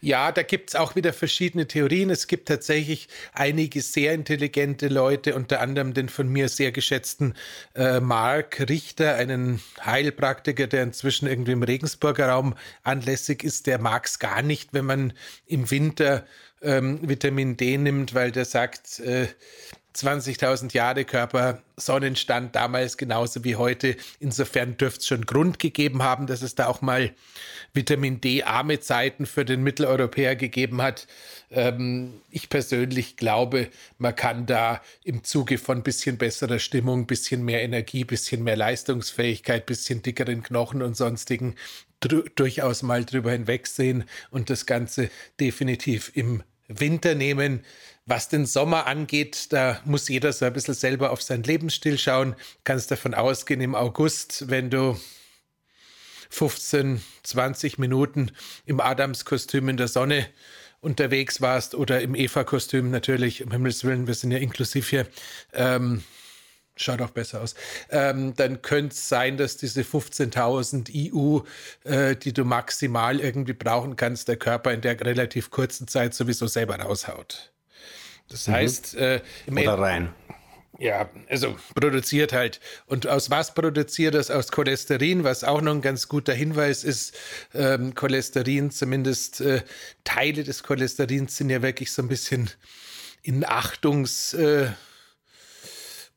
Ja, 0.00 0.32
da 0.32 0.42
gibt 0.42 0.70
es 0.70 0.74
auch 0.74 0.96
wieder 0.96 1.12
verschiedene 1.12 1.68
Theorien. 1.68 2.10
Es 2.10 2.26
gibt 2.26 2.48
tatsächlich 2.48 3.06
einige 3.32 3.82
sehr 3.82 4.14
intelligente 4.14 4.88
Leute, 4.88 5.36
unter 5.36 5.60
anderem 5.60 5.94
den 5.94 6.08
von 6.08 6.28
mir 6.28 6.48
sehr 6.48 6.72
geschätzten 6.72 7.34
äh, 7.76 8.00
Mark 8.00 8.68
Richter, 8.68 9.14
einen 9.14 9.60
Heilpraktiker, 9.84 10.66
der 10.66 10.82
inzwischen 10.82 11.28
irgendwie 11.28 11.52
im 11.52 11.62
Regensburger 11.62 12.30
Raum 12.30 12.56
anlässig 12.82 13.44
ist. 13.44 13.68
Der 13.68 13.78
mag 13.78 14.06
es 14.06 14.18
gar 14.18 14.42
nicht, 14.42 14.74
wenn 14.74 14.86
man 14.86 15.12
im 15.46 15.70
Winter 15.70 16.26
ähm, 16.62 16.98
Vitamin 17.08 17.56
D 17.56 17.78
nimmt, 17.78 18.12
weil 18.12 18.32
der 18.32 18.44
sagt, 18.44 18.98
äh, 18.98 19.28
20.000 20.02 20.74
Jahre 20.74 21.04
Körper 21.04 21.62
Sonnenstand 21.76 22.54
damals 22.54 22.96
genauso 22.96 23.44
wie 23.44 23.56
heute. 23.56 23.96
Insofern 24.20 24.76
dürfte 24.76 25.00
es 25.00 25.06
schon 25.06 25.26
Grund 25.26 25.58
gegeben 25.58 26.02
haben, 26.02 26.26
dass 26.26 26.42
es 26.42 26.54
da 26.54 26.66
auch 26.66 26.80
mal 26.82 27.12
Vitamin 27.74 28.20
D-arme 28.20 28.80
Zeiten 28.80 29.26
für 29.26 29.44
den 29.44 29.62
Mitteleuropäer 29.62 30.36
gegeben 30.36 30.82
hat. 30.82 31.06
Ähm, 31.50 32.20
ich 32.30 32.48
persönlich 32.48 33.16
glaube, 33.16 33.68
man 33.98 34.14
kann 34.14 34.46
da 34.46 34.80
im 35.04 35.24
Zuge 35.24 35.58
von 35.58 35.82
bisschen 35.82 36.18
besserer 36.18 36.58
Stimmung, 36.58 37.06
bisschen 37.06 37.44
mehr 37.44 37.62
Energie, 37.62 38.04
bisschen 38.04 38.44
mehr 38.44 38.56
Leistungsfähigkeit, 38.56 39.66
bisschen 39.66 40.02
dickeren 40.02 40.42
Knochen 40.42 40.82
und 40.82 40.96
sonstigen 40.96 41.54
durchaus 42.36 42.82
mal 42.82 43.04
drüber 43.04 43.32
hinwegsehen 43.32 44.04
und 44.30 44.50
das 44.50 44.66
Ganze 44.66 45.10
definitiv 45.40 46.12
im 46.14 46.42
Winter 46.68 47.14
nehmen. 47.14 47.64
Was 48.10 48.30
den 48.30 48.46
Sommer 48.46 48.86
angeht, 48.86 49.52
da 49.52 49.82
muss 49.84 50.08
jeder 50.08 50.32
so 50.32 50.46
ein 50.46 50.54
bisschen 50.54 50.72
selber 50.72 51.10
auf 51.10 51.20
seinen 51.20 51.42
Lebensstil 51.42 51.98
schauen. 51.98 52.36
Kannst 52.64 52.90
davon 52.90 53.12
ausgehen, 53.12 53.60
im 53.60 53.74
August, 53.74 54.48
wenn 54.48 54.70
du 54.70 54.98
15, 56.30 57.02
20 57.22 57.76
Minuten 57.76 58.30
im 58.64 58.80
Adamskostüm 58.80 59.68
in 59.68 59.76
der 59.76 59.88
Sonne 59.88 60.26
unterwegs 60.80 61.42
warst 61.42 61.74
oder 61.74 62.00
im 62.00 62.14
Eva-Kostüm 62.14 62.90
natürlich, 62.90 63.44
um 63.44 63.50
Himmels 63.50 63.84
Willen, 63.84 64.06
wir 64.06 64.14
sind 64.14 64.30
ja 64.30 64.38
inklusiv 64.38 64.88
hier, 64.88 65.06
ähm, 65.52 66.02
schaut 66.76 67.02
auch 67.02 67.10
besser 67.10 67.42
aus, 67.42 67.56
ähm, 67.90 68.32
dann 68.36 68.62
könnte 68.62 68.94
es 68.94 69.10
sein, 69.10 69.36
dass 69.36 69.58
diese 69.58 69.82
15.000 69.82 70.88
EU, 71.12 71.40
äh, 71.84 72.16
die 72.16 72.32
du 72.32 72.46
maximal 72.46 73.20
irgendwie 73.20 73.52
brauchen 73.52 73.96
kannst, 73.96 74.28
der 74.28 74.36
Körper 74.38 74.72
in 74.72 74.80
der 74.80 74.98
relativ 74.98 75.50
kurzen 75.50 75.88
Zeit 75.88 76.14
sowieso 76.14 76.46
selber 76.46 76.76
raushaut. 76.76 77.52
Das 78.28 78.48
mhm. 78.48 78.52
heißt, 78.52 78.94
äh, 78.96 79.20
oder 79.50 79.78
rein. 79.78 80.12
Ja, 80.78 81.08
also 81.28 81.56
produziert 81.74 82.32
halt. 82.32 82.60
Und 82.86 83.08
aus 83.08 83.30
was 83.30 83.52
produziert 83.52 84.14
das? 84.14 84.30
Aus 84.30 84.52
Cholesterin, 84.52 85.24
was 85.24 85.42
auch 85.42 85.60
noch 85.60 85.72
ein 85.72 85.82
ganz 85.82 86.06
guter 86.06 86.34
Hinweis 86.34 86.84
ist. 86.84 87.18
Ähm, 87.52 87.96
Cholesterin, 87.96 88.70
zumindest 88.70 89.40
äh, 89.40 89.62
Teile 90.04 90.44
des 90.44 90.62
Cholesterins 90.62 91.36
sind 91.36 91.50
ja 91.50 91.62
wirklich 91.62 91.90
so 91.90 92.02
ein 92.02 92.08
bisschen 92.08 92.48
in 93.22 93.44
Achtungs... 93.44 94.34
Äh, 94.34 94.68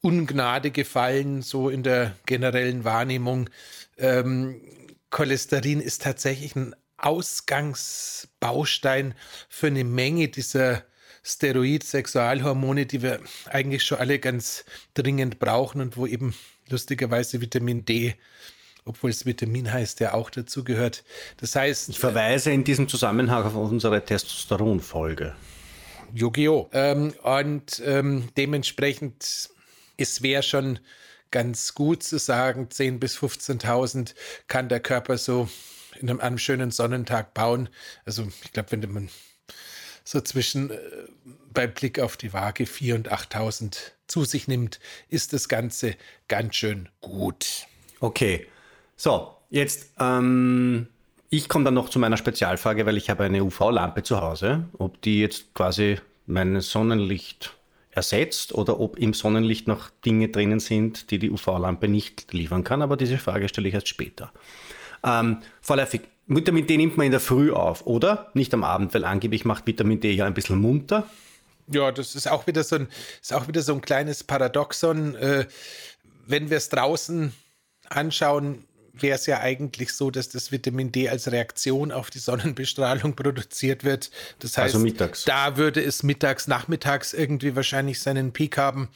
Ungnade 0.02 0.72
gefallen, 0.72 1.42
so 1.44 1.70
in 1.70 1.84
der 1.84 2.18
generellen 2.26 2.84
Wahrnehmung. 2.84 3.50
Ähm, 3.98 4.60
Cholesterin 5.12 5.80
ist 5.80 6.02
tatsächlich 6.02 6.56
ein 6.56 6.76
Ausgangsbaustein 6.98 9.14
für 9.48 9.68
eine 9.68 9.84
Menge 9.84 10.30
dieser 10.30 10.84
Steroid-Sexualhormone, 11.24 12.86
die 12.86 13.02
wir 13.02 13.20
eigentlich 13.46 13.84
schon 13.84 14.00
alle 14.00 14.20
ganz 14.20 14.66
dringend 14.94 15.40
brauchen 15.40 15.82
und 15.82 15.98
wo 15.98 16.06
eben 16.06 16.34
lustigerweise 16.70 17.42
Vitamin 17.42 17.86
D 17.86 18.16
obwohl 18.86 19.12
es 19.12 19.26
Vitamin 19.26 19.72
heißt, 19.72 20.00
ja 20.00 20.14
auch 20.14 20.30
dazu 20.30 20.64
gehört. 20.64 21.04
Das 21.38 21.56
heißt. 21.56 21.90
Ich 21.90 22.00
verweise 22.00 22.52
in 22.52 22.64
diesem 22.64 22.88
Zusammenhang 22.88 23.44
auf 23.44 23.56
unsere 23.56 24.04
Testosteron-Folge. 24.04 25.36
Yu-Gi-Oh! 26.14 26.70
Ähm, 26.74 27.14
und 27.24 27.82
ähm, 27.86 28.30
dementsprechend, 28.36 29.50
es 29.98 30.22
wäre 30.24 30.44
schon 30.44 30.80
ganz 31.30 31.74
gut 31.74 32.04
zu 32.04 32.18
sagen, 32.18 32.68
10.000 32.72 33.00
bis 33.00 33.18
15.000 33.18 34.16
kann 34.48 34.68
der 34.68 34.82
Körper 34.82 35.18
so 35.18 35.48
in 36.00 36.10
einem, 36.10 36.20
einem 36.20 36.38
schönen 36.38 36.72
Sonnentag 36.72 37.34
bauen. 37.34 37.70
Also 38.06 38.28
ich 38.44 38.52
glaube, 38.52 38.72
wenn 38.72 38.92
man 38.92 39.10
so 40.04 40.22
zwischen 40.22 40.72
äh, 40.72 40.78
beim 41.54 41.74
Blick 41.74 42.00
auf 42.00 42.18
die 42.18 42.34
Waage 42.34 42.66
4.000 42.66 42.96
und 42.96 43.12
8.000 43.12 43.78
zu 44.08 44.24
sich 44.26 44.48
nimmt, 44.48 44.80
ist 45.10 45.34
das 45.34 45.48
Ganze 45.48 45.96
ganz 46.28 46.56
schön 46.56 46.90
gut. 47.00 47.68
Okay, 48.00 48.48
so, 48.96 49.36
jetzt, 49.50 49.92
ähm, 50.00 50.88
ich 51.30 51.50
komme 51.50 51.66
dann 51.66 51.74
noch 51.74 51.90
zu 51.90 52.00
meiner 52.00 52.18
Spezialfrage, 52.18 52.86
weil 52.86 52.98
ich 52.98 53.10
habe 53.10 53.24
eine 53.24 53.44
UV-Lampe 53.44 54.04
zu 54.04 54.22
Hause, 54.22 54.66
ob 54.78 55.02
die 55.02 55.22
jetzt 55.22 55.54
quasi 55.54 56.00
mein 56.26 56.60
Sonnenlicht 56.62 57.54
ersetzt 57.92 58.54
oder 58.54 58.80
ob 58.80 58.98
im 58.98 59.14
Sonnenlicht 59.14 59.68
noch 59.68 59.90
Dinge 60.06 60.30
drinnen 60.30 60.60
sind, 60.60 61.12
die 61.12 61.20
die 61.20 61.30
UV-Lampe 61.30 61.88
nicht 61.88 62.34
liefern 62.34 62.64
kann, 62.64 62.82
aber 62.82 62.98
diese 62.98 63.18
Frage 63.18 63.50
stelle 63.50 63.68
ich 63.68 63.74
erst 63.74 63.90
später. 63.90 64.32
Ähm, 65.04 65.38
vorläufig, 65.62 66.02
Vitamin 66.36 66.66
D 66.66 66.78
nimmt 66.78 66.98
man 66.98 67.06
in 67.06 67.12
der 67.12 67.20
Früh 67.20 67.52
auf, 67.52 67.86
oder? 67.86 68.32
Nicht 68.34 68.54
am 68.54 68.64
Abend, 68.64 68.94
weil 68.94 69.06
angeblich 69.06 69.46
macht 69.46 69.68
Vitamin 69.68 70.00
D 70.00 70.12
ja 70.12 70.26
ein 70.26 70.34
bisschen 70.34 70.58
munter. 70.60 71.08
Ja, 71.68 71.92
das 71.92 72.16
ist 72.16 72.30
auch 72.30 72.48
wieder 72.48 72.64
so 72.64 72.78
ein, 72.78 72.88
ist 73.22 73.34
auch 73.34 73.48
wieder 73.48 73.62
so 73.62 73.74
ein 73.74 73.82
kleines 73.82 74.24
Paradoxon. 74.24 75.16
Äh, 75.16 75.46
wenn 76.28 76.50
wir 76.50 76.58
es 76.58 76.70
draußen 76.70 77.34
anschauen, 77.90 78.64
wäre 78.94 79.16
es 79.16 79.26
ja 79.26 79.40
eigentlich 79.40 79.94
so, 79.94 80.12
dass 80.12 80.30
das 80.30 80.52
Vitamin 80.52 80.92
D 80.92 81.10
als 81.10 81.32
Reaktion 81.32 81.92
auf 81.92 82.10
die 82.10 82.20
Sonnenbestrahlung 82.20 83.16
produziert 83.16 83.84
wird. 83.84 84.12
Das 84.40 84.58
also 84.58 84.62
heißt, 84.62 84.76
also 84.76 84.80
mittags. 84.80 85.26
da 85.26 85.58
würde 85.58 85.82
es 85.84 86.04
mittags, 86.04 86.48
nachmittags 86.48 87.14
irgendwie 87.14 87.56
wahrscheinlich 87.56 88.00
seinen 88.00 88.32
Peak 88.32 88.58
haben. 88.58 88.90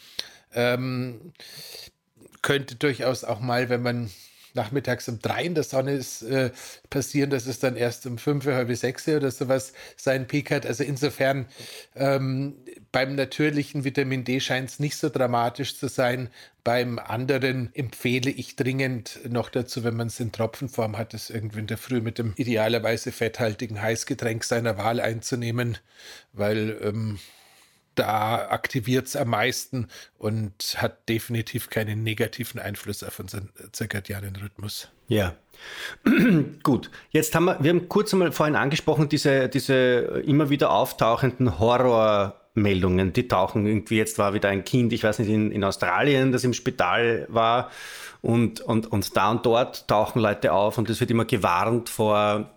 Ähm, 0.53 1.33
könnte 2.41 2.75
durchaus 2.75 3.23
auch 3.23 3.39
mal, 3.39 3.69
wenn 3.69 3.81
man 3.81 4.09
nachmittags 4.55 5.07
um 5.07 5.19
drei 5.19 5.43
in 5.43 5.55
der 5.55 5.63
Sonne 5.63 5.93
ist, 5.93 6.21
äh, 6.23 6.51
passieren, 6.89 7.29
dass 7.29 7.45
es 7.45 7.59
dann 7.59 7.75
erst 7.75 8.05
um 8.05 8.17
fünf, 8.17 8.45
halb 8.45 8.75
sechs 8.75 9.07
oder 9.07 9.31
sowas 9.31 9.73
seinen 9.97 10.27
Peak 10.27 10.51
hat. 10.51 10.65
Also 10.65 10.83
insofern 10.83 11.45
ähm, 11.95 12.55
beim 12.91 13.15
natürlichen 13.15 13.83
Vitamin 13.83 14.23
D 14.23 14.39
scheint 14.39 14.69
es 14.69 14.79
nicht 14.79 14.97
so 14.97 15.09
dramatisch 15.09 15.77
zu 15.77 15.87
sein. 15.87 16.29
Beim 16.63 16.97
anderen 16.97 17.69
empfehle 17.75 18.31
ich 18.31 18.55
dringend 18.55 19.19
noch 19.29 19.49
dazu, 19.49 19.83
wenn 19.83 19.95
man 19.95 20.07
es 20.07 20.19
in 20.19 20.31
Tropfenform 20.31 20.97
hat, 20.97 21.13
es 21.13 21.29
irgendwie 21.29 21.59
in 21.59 21.67
der 21.67 21.77
Früh 21.77 22.01
mit 22.01 22.17
dem 22.17 22.33
idealerweise 22.35 23.11
fetthaltigen 23.11 23.81
Heißgetränk 23.81 24.43
seiner 24.43 24.77
Wahl 24.77 24.99
einzunehmen, 24.99 25.77
weil 26.33 26.77
ähm, 26.81 27.19
da 27.95 28.49
aktiviert 28.49 29.07
es 29.07 29.15
am 29.15 29.29
meisten 29.29 29.87
und 30.17 30.77
hat 30.77 31.07
definitiv 31.09 31.69
keinen 31.69 32.03
negativen 32.03 32.59
Einfluss 32.59 33.03
auf 33.03 33.19
unseren 33.19 33.49
zirkadianen 33.71 34.35
Rhythmus. 34.35 34.89
Ja. 35.07 35.35
Gut, 36.63 36.89
jetzt 37.11 37.33
haben 37.35 37.45
wir, 37.45 37.57
wir 37.61 37.69
haben 37.71 37.87
kurz 37.89 38.13
einmal 38.13 38.31
vorhin 38.31 38.55
angesprochen, 38.55 39.09
diese, 39.09 39.49
diese 39.49 40.23
immer 40.25 40.49
wieder 40.49 40.71
auftauchenden 40.71 41.59
Horrormeldungen, 41.59 43.13
die 43.13 43.27
tauchen 43.27 43.65
irgendwie, 43.65 43.97
jetzt 43.97 44.17
war 44.17 44.33
wieder 44.33 44.49
ein 44.49 44.65
Kind, 44.65 44.93
ich 44.93 45.03
weiß 45.03 45.19
nicht, 45.19 45.29
in, 45.29 45.51
in 45.51 45.63
Australien, 45.63 46.31
das 46.31 46.43
im 46.43 46.53
Spital 46.53 47.25
war 47.29 47.71
und, 48.21 48.61
und, 48.61 48.91
und 48.91 49.15
da 49.15 49.31
und 49.31 49.45
dort 49.45 49.87
tauchen 49.87 50.21
Leute 50.21 50.51
auf 50.51 50.77
und 50.77 50.89
es 50.89 50.99
wird 50.99 51.11
immer 51.11 51.25
gewarnt 51.25 51.89
vor 51.89 52.51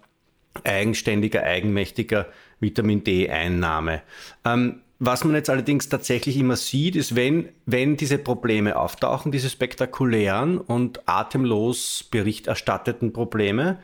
eigenständiger, 0.64 1.42
eigenmächtiger 1.42 2.26
Vitamin 2.60 3.04
D-Einnahme. 3.04 4.02
Ähm, 4.44 4.80
was 5.00 5.24
man 5.24 5.34
jetzt 5.34 5.50
allerdings 5.50 5.88
tatsächlich 5.88 6.36
immer 6.36 6.56
sieht, 6.56 6.96
ist, 6.96 7.14
wenn, 7.14 7.50
wenn 7.66 7.96
diese 7.96 8.18
Probleme 8.18 8.76
auftauchen, 8.76 9.30
diese 9.30 9.48
spektakulären 9.48 10.58
und 10.58 11.08
atemlos 11.08 12.04
berichterstatteten 12.10 13.12
Probleme, 13.12 13.78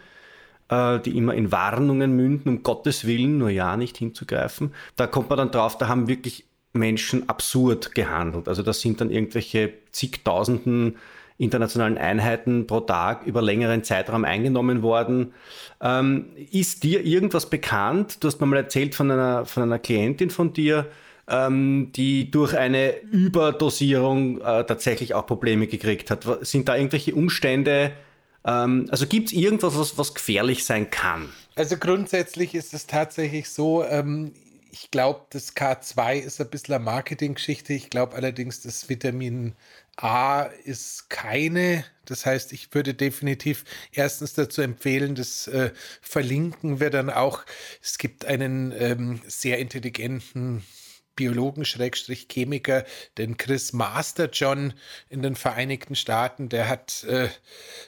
äh, 0.68 0.99
die 1.00 1.16
immer 1.16 1.35
in 1.35 1.52
Warnungen 1.52 2.16
münden, 2.16 2.49
um 2.49 2.62
Gottes 2.64 3.06
Willen 3.06 3.38
nur 3.38 3.50
ja 3.50 3.76
nicht 3.76 3.97
hinzugreifen, 3.97 4.75
da 4.97 5.06
kommt 5.06 5.28
man 5.28 5.38
dann 5.38 5.50
drauf, 5.52 5.78
da 5.78 5.87
haben 5.87 6.09
wirklich 6.09 6.47
Menschen 6.73 7.28
absurd 7.28 7.94
gehandelt. 7.94 8.49
Also 8.49 8.64
das 8.64 8.80
sind 8.80 9.00
dann 9.00 9.11
irgendwelche 9.11 9.73
zigtausenden 9.92 10.97
internationalen 11.36 11.98
Einheiten 11.98 12.66
pro 12.66 12.80
Tag 12.80 13.26
über 13.26 13.42
längeren 13.42 13.82
Zeitraum 13.82 14.24
eingenommen 14.24 14.82
worden. 14.82 15.32
Ähm, 15.80 16.26
ist 16.52 16.84
dir 16.84 17.04
irgendwas 17.04 17.50
bekannt? 17.50 18.22
Du 18.22 18.28
hast 18.28 18.40
mir 18.40 18.46
mal 18.46 18.56
erzählt 18.56 18.94
von 18.94 19.10
einer, 19.10 19.44
von 19.44 19.64
einer 19.64 19.78
Klientin 19.78 20.30
von 20.30 20.52
dir, 20.52 20.86
ähm, 21.28 21.90
die 21.96 22.30
durch 22.30 22.56
eine 22.56 23.00
Überdosierung 23.00 24.40
äh, 24.40 24.64
tatsächlich 24.64 25.14
auch 25.14 25.26
Probleme 25.26 25.66
gekriegt 25.66 26.10
hat. 26.10 26.26
Sind 26.42 26.68
da 26.68 26.76
irgendwelche 26.76 27.14
Umstände? 27.14 27.92
Ähm, 28.44 28.86
also 28.90 29.06
gibt 29.06 29.28
es 29.28 29.32
irgendwas, 29.32 29.76
was, 29.76 29.98
was 29.98 30.14
gefährlich 30.14 30.64
sein 30.64 30.90
kann? 30.90 31.30
Also 31.56 31.76
grundsätzlich 31.76 32.54
ist 32.54 32.74
es 32.74 32.86
tatsächlich 32.86 33.48
so, 33.48 33.84
ähm, 33.84 34.32
ich 34.70 34.90
glaube, 34.90 35.20
das 35.30 35.54
K2 35.54 36.16
ist 36.16 36.40
ein 36.40 36.50
bisschen 36.50 36.74
eine 36.74 36.84
Marketinggeschichte. 36.84 37.72
Ich 37.72 37.90
glaube 37.90 38.16
allerdings, 38.16 38.60
das 38.62 38.88
Vitamin 38.88 39.54
A 39.96 40.42
ist 40.64 41.08
keine. 41.08 41.84
Das 42.04 42.26
heißt, 42.26 42.52
ich 42.52 42.74
würde 42.74 42.94
definitiv 42.94 43.64
erstens 43.92 44.34
dazu 44.34 44.60
empfehlen, 44.60 45.14
das 45.14 45.46
äh, 45.46 45.72
verlinken 46.02 46.80
wir 46.80 46.90
dann 46.90 47.10
auch. 47.10 47.44
Es 47.82 47.98
gibt 47.98 48.24
einen 48.24 48.72
ähm, 48.76 49.20
sehr 49.26 49.58
intelligenten 49.58 50.64
Biologen, 51.16 51.64
Schrägstrich 51.64 52.28
Chemiker, 52.30 52.85
den 53.18 53.37
Chris 53.37 53.73
Masterjohn 53.73 54.73
in 55.09 55.23
den 55.23 55.37
Vereinigten 55.37 55.94
Staaten, 55.94 56.49
der 56.49 56.68
hat 56.68 57.04
äh, 57.04 57.28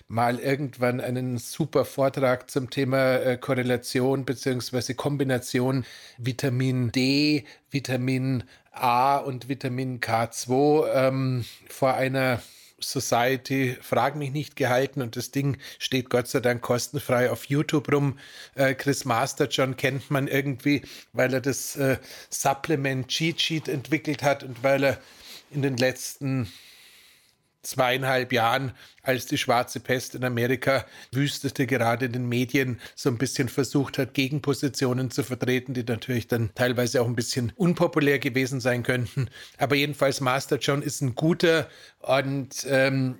mal 0.09 0.39
irgendwann 0.39 1.01
einen 1.01 1.39
super 1.39 1.85
Vortrag 1.85 2.51
zum 2.51 2.71
Thema 2.71 3.17
äh, 3.17 3.37
Korrelation 3.37 4.25
bzw. 4.25 4.95
Kombination 4.95 5.85
Vitamin 6.19 6.93
D, 6.93 7.45
Vitamin 7.71 8.45
A 8.73 9.17
und 9.17 9.49
Vitamin 9.49 10.01
K2 10.01 10.87
ähm, 10.93 11.45
vor 11.69 11.95
einer 11.95 12.41
Society, 12.79 13.77
frag 13.81 14.17
mich 14.17 14.33
nicht 14.33 14.57
gehalten 14.57 15.01
und 15.01 15.17
das 15.17 15.31
Ding 15.31 15.57
steht 15.79 16.11
Gott 16.11 16.29
sei 16.29 16.41
Dank 16.41 16.61
kostenfrei 16.61 17.31
auf 17.31 17.47
YouTube 17.47 17.91
rum. 17.93 18.19
Äh, 18.55 18.75
Chris 18.75 19.05
Masterjohn 19.05 19.77
kennt 19.77 20.11
man 20.11 20.29
irgendwie, 20.29 20.83
weil 21.13 21.33
er 21.33 21.41
das 21.41 21.77
äh, 21.77 21.99
Supplement 22.29 23.09
Cheat 23.09 23.41
Sheet 23.41 23.69
entwickelt 23.69 24.23
hat 24.23 24.43
und 24.43 24.63
weil 24.63 24.85
er 24.85 24.99
in 25.51 25.63
den 25.63 25.77
letzten 25.77 26.53
zweieinhalb 27.67 28.33
Jahren, 28.33 28.73
als 29.03 29.27
die 29.27 29.39
schwarze 29.39 29.81
Pest 29.81 30.15
in 30.15 30.25
Amerika 30.25 30.87
wüstete, 31.13 31.67
gerade 31.67 32.07
in 32.07 32.13
den 32.13 32.29
Medien 32.29 32.81
so 32.95 33.11
ein 33.11 33.19
bisschen 33.19 33.49
versucht 33.49 33.99
hat, 33.99 34.15
Gegenpositionen 34.15 35.11
zu 35.11 35.23
vertreten, 35.23 35.75
die 35.75 35.85
natürlich 35.85 36.29
dann 36.29 36.51
teilweise 36.55 37.03
auch 37.03 37.07
ein 37.07 37.17
bisschen 37.17 37.53
unpopulär 37.57 38.19
gewesen 38.19 38.61
sein 38.61 38.83
könnten. 38.83 39.29
Aber 39.59 39.77
jedenfalls 39.77 40.21
Master 40.21 40.59
John 40.59 40.83
ist 40.83 41.01
ein 41.01 41.15
guter 41.15 41.69
und 42.01 42.67
ähm, 42.69 43.19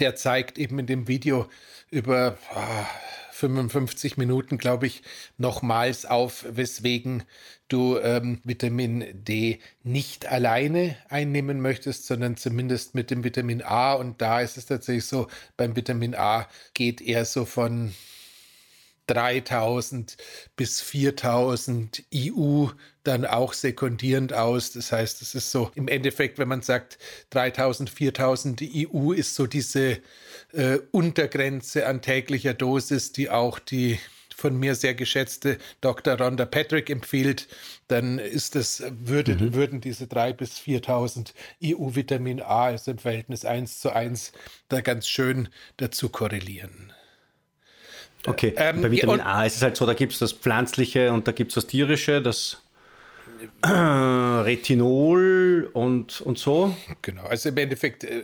der 0.00 0.16
zeigt 0.16 0.58
eben 0.58 0.78
in 0.78 0.86
dem 0.86 1.08
Video 1.08 1.48
über 1.90 2.36
oh, 2.54 2.86
55 3.36 4.16
Minuten, 4.16 4.56
glaube 4.56 4.86
ich, 4.86 5.02
nochmals 5.36 6.06
auf, 6.06 6.46
weswegen 6.48 7.24
du 7.68 7.98
ähm, 7.98 8.40
Vitamin 8.44 9.04
D 9.12 9.58
nicht 9.82 10.26
alleine 10.26 10.96
einnehmen 11.08 11.60
möchtest, 11.60 12.06
sondern 12.06 12.36
zumindest 12.36 12.94
mit 12.94 13.10
dem 13.10 13.24
Vitamin 13.24 13.62
A. 13.62 13.92
Und 13.92 14.22
da 14.22 14.40
ist 14.40 14.56
es 14.56 14.66
tatsächlich 14.66 15.04
so, 15.04 15.28
beim 15.56 15.76
Vitamin 15.76 16.14
A 16.14 16.48
geht 16.72 17.00
er 17.02 17.24
so 17.24 17.44
von 17.44 17.94
3000 19.06 20.16
bis 20.56 20.80
4000 20.80 22.04
EU 22.14 22.66
dann 23.04 23.24
auch 23.24 23.52
sekundierend 23.52 24.32
aus. 24.32 24.72
Das 24.72 24.92
heißt, 24.92 25.22
es 25.22 25.34
ist 25.34 25.50
so 25.50 25.70
im 25.74 25.88
Endeffekt, 25.88 26.38
wenn 26.38 26.48
man 26.48 26.62
sagt 26.62 26.98
3000, 27.30 27.88
4000 27.90 28.62
EU 28.62 29.12
ist 29.12 29.34
so 29.34 29.46
diese 29.46 30.00
äh, 30.52 30.78
Untergrenze 30.90 31.86
an 31.86 32.02
täglicher 32.02 32.54
Dosis, 32.54 33.12
die 33.12 33.30
auch 33.30 33.58
die 33.58 33.98
von 34.36 34.58
mir 34.58 34.74
sehr 34.74 34.94
geschätzte 34.94 35.56
Dr. 35.80 36.20
Rhonda 36.20 36.44
Patrick 36.44 36.90
empfiehlt, 36.90 37.48
dann 37.88 38.18
ist 38.18 38.54
es, 38.54 38.82
würde, 38.90 39.34
mhm. 39.34 39.54
würden 39.54 39.80
diese 39.80 40.04
3.000 40.04 40.32
bis 40.34 40.58
4.000 40.58 41.32
EU-Vitamin 41.64 42.42
A 42.42 42.64
also 42.66 42.90
im 42.90 42.98
Verhältnis 42.98 43.46
1 43.46 43.80
zu 43.80 43.90
1 43.94 44.32
da 44.68 44.82
ganz 44.82 45.08
schön 45.08 45.48
dazu 45.78 46.10
korrelieren. 46.10 46.92
Okay, 48.26 48.54
ähm, 48.56 48.82
bei 48.82 48.90
Vitamin 48.90 49.20
A 49.20 49.44
ist 49.44 49.56
es 49.56 49.62
halt 49.62 49.76
so, 49.76 49.86
da 49.86 49.94
gibt 49.94 50.12
es 50.12 50.18
das 50.18 50.32
Pflanzliche 50.32 51.12
und 51.12 51.28
da 51.28 51.32
gibt 51.32 51.52
es 51.52 51.56
das 51.56 51.66
Tierische, 51.66 52.20
das 52.20 52.62
äh, 53.62 53.68
Retinol 53.68 55.70
und, 55.72 56.20
und 56.20 56.38
so. 56.38 56.76
Genau, 57.02 57.24
also 57.24 57.48
im 57.48 57.56
Endeffekt, 57.56 58.04
äh, 58.04 58.22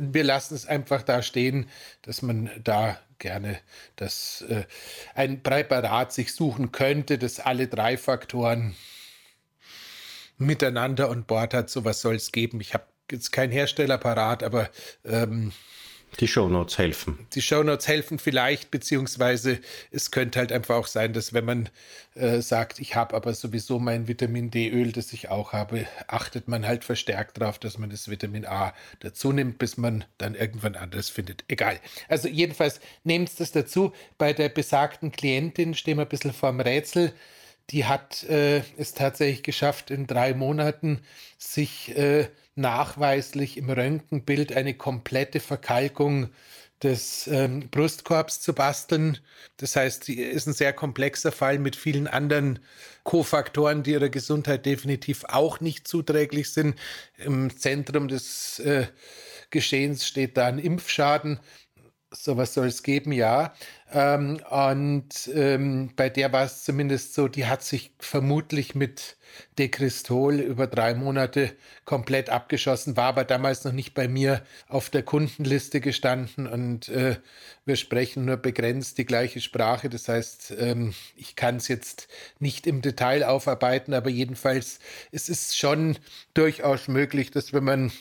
wir 0.00 0.24
lassen 0.24 0.54
es 0.54 0.66
einfach 0.66 1.02
da 1.02 1.22
stehen, 1.22 1.68
dass 2.02 2.22
man 2.22 2.50
da 2.62 2.98
gerne 3.18 3.58
das, 3.96 4.44
äh, 4.48 4.64
ein 5.14 5.42
Präparat 5.42 6.12
sich 6.12 6.32
suchen 6.32 6.72
könnte, 6.72 7.18
das 7.18 7.40
alle 7.40 7.68
drei 7.68 7.96
Faktoren 7.96 8.74
miteinander 10.38 11.10
an 11.10 11.24
Bord 11.24 11.54
hat. 11.54 11.70
So 11.70 11.84
was 11.84 12.00
soll 12.00 12.16
es 12.16 12.32
geben. 12.32 12.60
Ich 12.60 12.74
habe 12.74 12.84
jetzt 13.10 13.32
kein 13.32 13.50
Herstellerparat, 13.50 14.42
aber 14.42 14.70
ähm, 15.04 15.52
die 16.20 16.28
Shownotes 16.28 16.78
helfen. 16.78 17.26
Die 17.34 17.42
Shownotes 17.42 17.86
helfen 17.86 18.18
vielleicht, 18.18 18.70
beziehungsweise 18.70 19.58
es 19.90 20.10
könnte 20.10 20.38
halt 20.38 20.52
einfach 20.52 20.76
auch 20.76 20.86
sein, 20.86 21.12
dass 21.12 21.32
wenn 21.32 21.44
man 21.44 21.68
äh, 22.14 22.40
sagt, 22.40 22.80
ich 22.80 22.96
habe 22.96 23.14
aber 23.14 23.32
sowieso 23.34 23.78
mein 23.78 24.08
Vitamin 24.08 24.50
D-Öl, 24.50 24.92
das 24.92 25.12
ich 25.12 25.28
auch 25.28 25.52
habe, 25.52 25.86
achtet 26.06 26.48
man 26.48 26.66
halt 26.66 26.84
verstärkt 26.84 27.40
darauf, 27.40 27.58
dass 27.58 27.78
man 27.78 27.90
das 27.90 28.10
Vitamin 28.10 28.44
A 28.46 28.74
dazu 29.00 29.32
nimmt, 29.32 29.58
bis 29.58 29.76
man 29.76 30.04
dann 30.18 30.34
irgendwann 30.34 30.74
anderes 30.74 31.08
findet. 31.08 31.44
Egal. 31.48 31.78
Also 32.08 32.28
jedenfalls 32.28 32.80
nehmt 33.04 33.38
das 33.38 33.52
dazu. 33.52 33.92
Bei 34.16 34.32
der 34.32 34.48
besagten 34.48 35.12
Klientin 35.12 35.74
stehen 35.74 35.98
wir 35.98 36.06
ein 36.06 36.08
bisschen 36.08 36.32
vorm 36.32 36.60
Rätsel 36.60 37.12
die 37.70 37.84
hat 37.84 38.24
äh, 38.24 38.62
es 38.76 38.94
tatsächlich 38.94 39.42
geschafft, 39.42 39.90
in 39.90 40.06
drei 40.06 40.34
Monaten 40.34 41.00
sich 41.36 41.96
äh, 41.96 42.28
nachweislich 42.54 43.56
im 43.56 43.70
Röntgenbild 43.70 44.52
eine 44.52 44.74
komplette 44.74 45.40
Verkalkung 45.40 46.30
des 46.82 47.26
ähm, 47.26 47.68
Brustkorbs 47.70 48.40
zu 48.40 48.52
basteln. 48.52 49.18
Das 49.56 49.76
heißt, 49.76 50.04
sie 50.04 50.20
ist 50.20 50.46
ein 50.46 50.52
sehr 50.52 50.72
komplexer 50.72 51.32
Fall 51.32 51.58
mit 51.58 51.76
vielen 51.76 52.06
anderen 52.06 52.60
Kofaktoren, 53.02 53.82
die 53.82 53.92
ihrer 53.92 54.08
Gesundheit 54.08 54.64
definitiv 54.64 55.24
auch 55.24 55.60
nicht 55.60 55.88
zuträglich 55.88 56.52
sind. 56.52 56.78
Im 57.16 57.56
Zentrum 57.56 58.08
des 58.08 58.60
äh, 58.60 58.86
Geschehens 59.50 60.06
steht 60.06 60.36
da 60.36 60.46
ein 60.46 60.58
Impfschaden. 60.58 61.40
Sowas 62.10 62.54
soll 62.54 62.68
es 62.68 62.82
geben, 62.82 63.12
ja. 63.12 63.52
Ähm, 63.92 64.40
und 64.50 65.30
ähm, 65.34 65.90
bei 65.94 66.08
der 66.08 66.32
war 66.32 66.44
es 66.44 66.64
zumindest 66.64 67.14
so, 67.14 67.28
die 67.28 67.46
hat 67.46 67.62
sich 67.62 67.92
vermutlich 67.98 68.74
mit 68.74 69.18
Dekristol 69.58 70.40
über 70.40 70.66
drei 70.66 70.94
Monate 70.94 71.52
komplett 71.84 72.30
abgeschossen, 72.30 72.96
war 72.96 73.08
aber 73.08 73.24
damals 73.24 73.64
noch 73.64 73.72
nicht 73.72 73.92
bei 73.94 74.08
mir 74.08 74.42
auf 74.68 74.88
der 74.90 75.02
Kundenliste 75.02 75.80
gestanden 75.80 76.46
und 76.46 76.88
äh, 76.88 77.16
wir 77.64 77.76
sprechen 77.76 78.24
nur 78.24 78.38
begrenzt 78.38 78.98
die 78.98 79.04
gleiche 79.04 79.40
Sprache. 79.40 79.90
Das 79.90 80.08
heißt, 80.08 80.54
ähm, 80.58 80.94
ich 81.16 81.36
kann 81.36 81.56
es 81.56 81.68
jetzt 81.68 82.08
nicht 82.38 82.66
im 82.66 82.80
Detail 82.82 83.24
aufarbeiten, 83.24 83.92
aber 83.94 84.10
jedenfalls 84.10 84.78
es 85.12 85.28
ist 85.28 85.58
schon 85.58 85.98
durchaus 86.34 86.88
möglich, 86.88 87.30
dass 87.30 87.52
wenn 87.52 87.64
man 87.64 87.92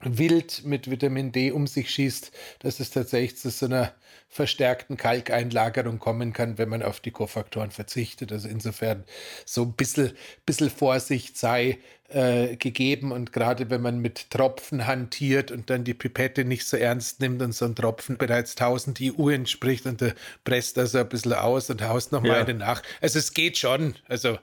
wild 0.00 0.64
mit 0.64 0.90
Vitamin 0.90 1.32
D 1.32 1.50
um 1.50 1.66
sich 1.66 1.90
schießt, 1.90 2.30
dass 2.60 2.80
es 2.80 2.90
tatsächlich 2.90 3.36
zu 3.36 3.50
so 3.50 3.66
einer 3.66 3.92
verstärkten 4.28 4.96
Kalkeinlagerung 4.96 5.98
kommen 5.98 6.32
kann, 6.32 6.58
wenn 6.58 6.68
man 6.68 6.82
auf 6.82 7.00
die 7.00 7.10
Kofaktoren 7.10 7.70
verzichtet. 7.70 8.30
Also 8.30 8.48
insofern 8.48 9.04
so 9.44 9.62
ein 9.62 9.72
bisschen, 9.72 10.12
bisschen 10.44 10.70
Vorsicht 10.70 11.38
sei 11.38 11.78
äh, 12.10 12.56
gegeben 12.56 13.10
und 13.10 13.32
gerade 13.32 13.70
wenn 13.70 13.80
man 13.80 13.98
mit 13.98 14.30
Tropfen 14.30 14.86
hantiert 14.86 15.50
und 15.50 15.70
dann 15.70 15.84
die 15.84 15.94
Pipette 15.94 16.44
nicht 16.44 16.66
so 16.66 16.76
ernst 16.76 17.20
nimmt 17.20 17.40
und 17.42 17.52
so 17.52 17.64
ein 17.64 17.74
Tropfen 17.74 18.18
bereits 18.18 18.52
1000 18.52 19.00
EU 19.02 19.30
entspricht 19.30 19.86
und 19.86 20.00
der 20.00 20.14
presst 20.44 20.78
also 20.78 20.98
ein 20.98 21.08
bisschen 21.08 21.32
aus 21.32 21.70
und 21.70 21.82
haust 21.82 22.12
nochmal 22.12 22.32
ja. 22.32 22.44
eine 22.44 22.54
nach. 22.54 22.82
Also 23.00 23.18
es 23.18 23.32
geht 23.32 23.58
schon. 23.58 23.94
Also 24.08 24.38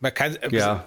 man 0.00 0.14
kann... 0.14 0.36
Ja. 0.50 0.86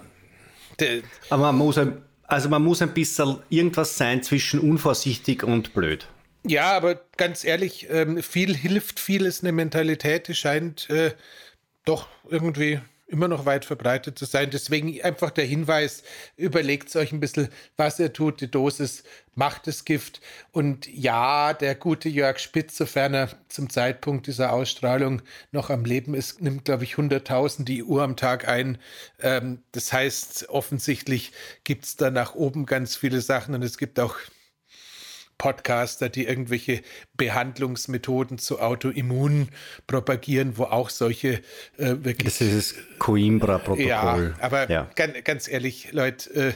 Aber 1.28 1.52
man 1.52 1.56
muss 1.56 1.76
ein 1.76 2.00
also 2.30 2.48
man 2.48 2.62
muss 2.62 2.80
ein 2.80 2.94
bisschen 2.94 3.38
irgendwas 3.48 3.96
sein 3.96 4.22
zwischen 4.22 4.60
unvorsichtig 4.60 5.42
und 5.42 5.74
blöd. 5.74 6.06
Ja, 6.46 6.72
aber 6.72 7.00
ganz 7.16 7.44
ehrlich, 7.44 7.88
ähm, 7.90 8.22
viel 8.22 8.56
hilft, 8.56 8.98
viel 8.98 9.26
ist 9.26 9.42
eine 9.42 9.52
Mentalität, 9.52 10.28
die 10.28 10.34
scheint 10.34 10.88
äh, 10.88 11.12
doch 11.84 12.08
irgendwie 12.28 12.80
immer 13.10 13.28
noch 13.28 13.44
weit 13.44 13.64
verbreitet 13.64 14.18
zu 14.18 14.24
sein. 14.24 14.50
Deswegen 14.50 15.00
einfach 15.02 15.30
der 15.30 15.44
Hinweis, 15.44 16.02
überlegt 16.36 16.94
euch 16.96 17.12
ein 17.12 17.20
bisschen, 17.20 17.48
was 17.76 17.98
ihr 17.98 18.12
tut. 18.12 18.40
Die 18.40 18.50
Dosis 18.50 19.02
macht 19.34 19.66
das 19.66 19.84
Gift. 19.84 20.20
Und 20.52 20.86
ja, 20.86 21.52
der 21.52 21.74
gute 21.74 22.08
Jörg 22.08 22.38
Spitz, 22.38 22.76
sofern 22.76 23.14
er 23.14 23.28
zum 23.48 23.68
Zeitpunkt 23.70 24.26
dieser 24.26 24.52
Ausstrahlung 24.52 25.22
noch 25.52 25.70
am 25.70 25.84
Leben 25.84 26.14
ist, 26.14 26.40
nimmt, 26.40 26.64
glaube 26.64 26.84
ich, 26.84 26.94
100.000 26.94 27.64
die 27.64 27.82
Uhr 27.82 28.02
am 28.02 28.16
Tag 28.16 28.48
ein. 28.48 28.78
Ähm, 29.20 29.62
das 29.72 29.92
heißt, 29.92 30.48
offensichtlich 30.48 31.32
gibt 31.64 31.84
es 31.84 31.96
da 31.96 32.10
nach 32.10 32.34
oben 32.34 32.66
ganz 32.66 32.96
viele 32.96 33.20
Sachen 33.20 33.54
und 33.54 33.62
es 33.62 33.78
gibt 33.78 33.98
auch 33.98 34.16
Podcaster, 35.40 36.10
die 36.10 36.26
irgendwelche 36.26 36.82
Behandlungsmethoden 37.16 38.36
zu 38.36 38.60
Autoimmun 38.60 39.48
propagieren, 39.86 40.58
wo 40.58 40.64
auch 40.64 40.90
solche 40.90 41.40
äh, 41.78 41.96
wirklich. 42.02 42.24
Das 42.24 42.40
ist 42.42 42.76
das 42.76 42.98
Coimbra-Protokoll. 42.98 43.84
Ja, 43.86 44.44
aber 44.44 44.70
ja. 44.70 44.90
Ganz, 44.96 45.24
ganz, 45.24 45.48
ehrlich, 45.48 45.92
Leute, 45.92 46.30
äh, 46.34 46.52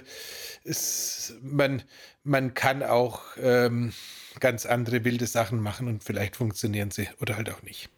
es, 0.64 1.34
man, 1.42 1.82
man 2.24 2.52
kann 2.52 2.82
auch 2.82 3.22
ähm, 3.40 3.94
ganz 4.38 4.66
andere 4.66 5.02
wilde 5.02 5.26
Sachen 5.26 5.60
machen 5.60 5.88
und 5.88 6.04
vielleicht 6.04 6.36
funktionieren 6.36 6.90
sie 6.90 7.08
oder 7.22 7.38
halt 7.38 7.50
auch 7.50 7.62
nicht. 7.62 7.88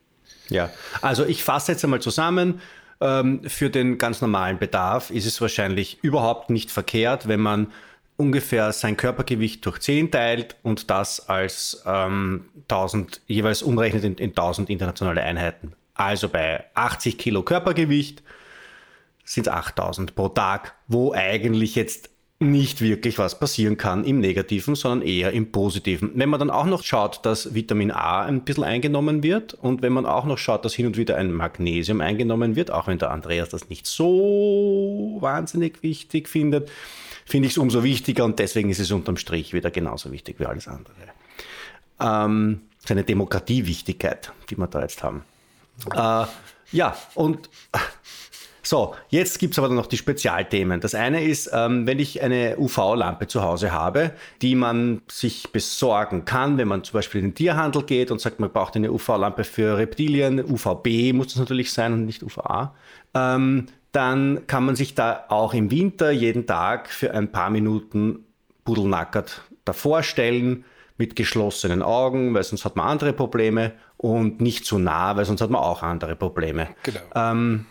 Ja, 0.48 0.70
also 1.02 1.26
ich 1.26 1.42
fasse 1.42 1.72
jetzt 1.72 1.82
einmal 1.82 2.00
zusammen. 2.00 2.60
Ähm, 3.00 3.42
für 3.44 3.70
den 3.70 3.98
ganz 3.98 4.20
normalen 4.20 4.60
Bedarf 4.60 5.10
ist 5.10 5.26
es 5.26 5.40
wahrscheinlich 5.40 5.98
überhaupt 6.02 6.48
nicht 6.48 6.70
verkehrt, 6.70 7.26
wenn 7.26 7.40
man 7.40 7.72
ungefähr 8.16 8.72
sein 8.72 8.96
Körpergewicht 8.96 9.64
durch 9.66 9.80
10 9.80 10.10
teilt 10.10 10.56
und 10.62 10.90
das 10.90 11.28
als 11.28 11.82
ähm, 11.86 12.46
1000 12.62 13.20
jeweils 13.26 13.62
umrechnet 13.62 14.04
in, 14.04 14.14
in 14.16 14.30
1000 14.30 14.70
internationale 14.70 15.22
Einheiten. 15.22 15.72
Also 15.94 16.28
bei 16.28 16.64
80 16.74 17.18
Kilo 17.18 17.42
Körpergewicht 17.42 18.22
sind 19.24 19.46
es 19.46 19.52
8000 19.52 20.14
pro 20.14 20.28
Tag, 20.28 20.74
wo 20.88 21.12
eigentlich 21.12 21.74
jetzt 21.74 22.10
nicht 22.38 22.82
wirklich 22.82 23.18
was 23.18 23.38
passieren 23.38 23.78
kann 23.78 24.04
im 24.04 24.20
Negativen, 24.20 24.74
sondern 24.74 25.06
eher 25.06 25.32
im 25.32 25.52
Positiven. 25.52 26.12
Wenn 26.14 26.28
man 26.28 26.38
dann 26.38 26.50
auch 26.50 26.66
noch 26.66 26.82
schaut, 26.82 27.24
dass 27.24 27.54
Vitamin 27.54 27.90
A 27.90 28.24
ein 28.24 28.42
bisschen 28.42 28.64
eingenommen 28.64 29.22
wird 29.22 29.54
und 29.54 29.80
wenn 29.80 29.94
man 29.94 30.04
auch 30.04 30.26
noch 30.26 30.36
schaut, 30.36 30.64
dass 30.66 30.74
hin 30.74 30.86
und 30.86 30.98
wieder 30.98 31.16
ein 31.16 31.32
Magnesium 31.32 32.02
eingenommen 32.02 32.54
wird, 32.54 32.70
auch 32.70 32.88
wenn 32.88 32.98
der 32.98 33.10
Andreas 33.10 33.48
das 33.48 33.70
nicht 33.70 33.86
so 33.86 35.16
wahnsinnig 35.20 35.82
wichtig 35.82 36.28
findet, 36.28 36.70
finde 37.26 37.48
ich 37.48 37.52
es 37.52 37.58
umso 37.58 37.84
wichtiger 37.84 38.24
und 38.24 38.38
deswegen 38.38 38.70
ist 38.70 38.78
es 38.78 38.90
unterm 38.90 39.18
Strich 39.18 39.52
wieder 39.52 39.70
genauso 39.70 40.10
wichtig 40.12 40.36
wie 40.38 40.46
alles 40.46 40.68
andere. 40.68 40.94
Ähm, 42.00 42.62
seine 42.86 43.04
Demokratiewichtigkeit, 43.04 44.32
die 44.48 44.56
wir 44.56 44.68
da 44.68 44.80
jetzt 44.80 45.02
haben. 45.02 45.24
Äh, 45.92 46.26
ja, 46.72 46.96
und 47.14 47.50
so, 48.62 48.94
jetzt 49.10 49.38
gibt 49.38 49.52
es 49.54 49.58
aber 49.58 49.68
noch 49.68 49.86
die 49.86 49.96
Spezialthemen. 49.96 50.80
Das 50.80 50.94
eine 50.94 51.22
ist, 51.22 51.50
ähm, 51.52 51.86
wenn 51.86 52.00
ich 52.00 52.22
eine 52.22 52.58
UV-Lampe 52.58 53.28
zu 53.28 53.42
Hause 53.42 53.70
habe, 53.70 54.12
die 54.42 54.56
man 54.56 55.02
sich 55.08 55.52
besorgen 55.52 56.24
kann, 56.24 56.58
wenn 56.58 56.66
man 56.66 56.82
zum 56.82 56.94
Beispiel 56.94 57.20
in 57.20 57.28
den 57.28 57.34
Tierhandel 57.34 57.84
geht 57.84 58.10
und 58.10 58.20
sagt, 58.20 58.40
man 58.40 58.50
braucht 58.50 58.74
eine 58.74 58.90
UV-Lampe 58.90 59.44
für 59.44 59.78
Reptilien, 59.78 60.44
UVB 60.44 61.12
muss 61.12 61.28
das 61.28 61.36
natürlich 61.36 61.72
sein 61.72 61.92
und 61.92 62.06
nicht 62.06 62.24
UVA, 62.24 62.74
ähm, 63.14 63.66
dann 63.96 64.46
kann 64.46 64.66
man 64.66 64.76
sich 64.76 64.94
da 64.94 65.24
auch 65.28 65.54
im 65.54 65.70
Winter 65.70 66.10
jeden 66.10 66.46
Tag 66.46 66.90
für 66.90 67.14
ein 67.14 67.32
paar 67.32 67.48
Minuten 67.48 68.26
pudelnackert 68.64 69.40
davor 69.64 70.02
stellen 70.02 70.66
mit 70.98 71.16
geschlossenen 71.16 71.82
Augen, 71.82 72.34
weil 72.34 72.42
sonst 72.42 72.66
hat 72.66 72.76
man 72.76 72.86
andere 72.88 73.14
Probleme 73.14 73.72
und 73.96 74.42
nicht 74.42 74.66
zu 74.66 74.78
nah, 74.78 75.16
weil 75.16 75.24
sonst 75.24 75.40
hat 75.40 75.48
man 75.48 75.62
auch 75.62 75.82
andere 75.82 76.14
Probleme. 76.14 76.68
Genau. 76.82 77.00
Ähm, 77.14 77.64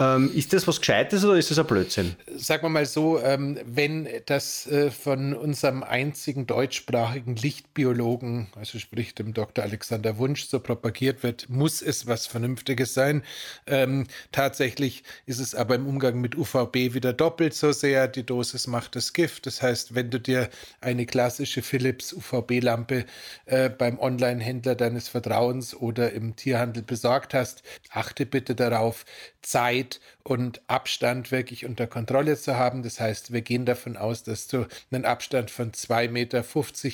ähm, 0.00 0.30
ist 0.32 0.52
das 0.52 0.68
was 0.68 0.78
Gescheites 0.78 1.24
oder 1.24 1.36
ist 1.36 1.50
das 1.50 1.58
ein 1.58 1.66
Blödsinn? 1.66 2.14
Sagen 2.36 2.62
wir 2.62 2.68
mal 2.68 2.86
so, 2.86 3.20
ähm, 3.20 3.58
wenn 3.64 4.08
das 4.26 4.66
äh, 4.68 4.92
von 4.92 5.34
unserem 5.34 5.82
einzigen 5.82 6.46
deutschsprachigen 6.46 7.34
Lichtbiologen, 7.34 8.48
also 8.54 8.78
sprich 8.78 9.16
dem 9.16 9.34
Dr. 9.34 9.64
Alexander 9.64 10.18
Wunsch, 10.18 10.46
so 10.46 10.60
propagiert 10.60 11.24
wird, 11.24 11.48
muss 11.48 11.82
es 11.82 12.06
was 12.06 12.28
Vernünftiges 12.28 12.94
sein. 12.94 13.24
Ähm, 13.66 14.06
tatsächlich 14.30 15.02
ist 15.26 15.40
es 15.40 15.56
aber 15.56 15.74
im 15.74 15.86
Umgang 15.88 16.20
mit 16.20 16.36
UVB 16.36 16.94
wieder 16.94 17.12
doppelt 17.12 17.54
so 17.54 17.72
sehr. 17.72 18.06
Die 18.06 18.24
Dosis 18.24 18.68
macht 18.68 18.94
das 18.94 19.12
Gift. 19.12 19.46
Das 19.46 19.62
heißt, 19.62 19.96
wenn 19.96 20.10
du 20.10 20.20
dir 20.20 20.48
eine 20.80 21.06
klassische 21.06 21.62
Philips 21.62 22.12
UVB-Lampe 22.12 23.04
äh, 23.46 23.68
beim 23.68 23.98
Online-Händler 23.98 24.76
deines 24.76 25.08
Vertrauens 25.08 25.74
oder 25.74 26.12
im 26.12 26.36
Tierhandel 26.36 26.84
besorgt 26.84 27.34
hast, 27.34 27.64
achte 27.90 28.26
bitte 28.26 28.54
darauf, 28.54 29.04
Zeit 29.42 29.87
und 30.22 30.60
Abstand 30.66 31.30
wirklich 31.30 31.64
unter 31.64 31.86
Kontrolle 31.86 32.36
zu 32.36 32.56
haben. 32.56 32.82
Das 32.82 33.00
heißt, 33.00 33.32
wir 33.32 33.42
gehen 33.42 33.64
davon 33.64 33.96
aus, 33.96 34.22
dass 34.22 34.46
du 34.46 34.66
einen 34.90 35.04
Abstand 35.04 35.50
von 35.50 35.72
2,50 35.72 36.10
Meter 36.10 36.44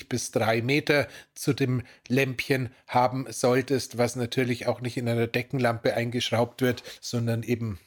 bis 0.09 0.31
3 0.31 0.63
Meter 0.63 1.09
zu 1.35 1.53
dem 1.53 1.83
Lämpchen 2.09 2.71
haben 2.87 3.27
solltest, 3.31 3.99
was 3.99 4.17
natürlich 4.17 4.67
auch 4.67 4.81
nicht 4.81 4.97
in 4.97 5.09
einer 5.09 5.27
Deckenlampe 5.27 5.95
eingeschraubt 5.95 6.61
wird, 6.63 6.83
sondern 7.01 7.43
eben 7.43 7.79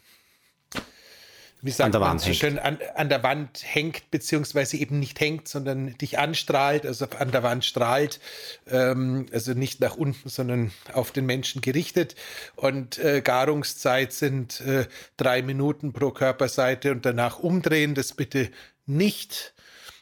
wie 1.68 1.72
sagt 1.72 1.88
an 1.88 1.92
der 1.92 2.02
Wand 2.02 2.22
so 2.22 2.34
schön, 2.34 2.58
an, 2.58 2.80
an, 2.96 3.10
der 3.10 3.24
Wand 3.24 3.62
hängt, 3.62 4.10
beziehungsweise 4.10 4.78
eben 4.78 5.00
nicht 5.00 5.20
hängt, 5.20 5.50
sondern 5.50 5.98
dich 5.98 6.18
anstrahlt, 6.18 6.86
also 6.86 7.08
an 7.20 7.32
der 7.32 7.44
Wand 7.44 7.66
strahlt, 7.66 8.22
ähm, 8.68 9.26
also 9.34 9.54
nicht 9.54 9.82
nach 9.82 9.98
unten, 9.98 10.30
sondern 10.30 10.72
auf 10.94 11.12
den 11.12 11.26
Menschen 11.26 11.60
gerichtet. 11.62 12.16
Und 12.56 12.98
äh, 13.00 13.22
Garungszeit 13.22 14.14
sind 14.14 14.62
äh, 14.62 14.86
drei 15.18 15.42
Minuten 15.42 15.92
pro 15.92 16.12
Körperseite 16.12 16.92
und 16.92 17.06
danach 17.06 17.40
umdrehen, 17.40 17.96
das 17.96 18.14
bitte 18.14 18.50
nicht 18.86 19.54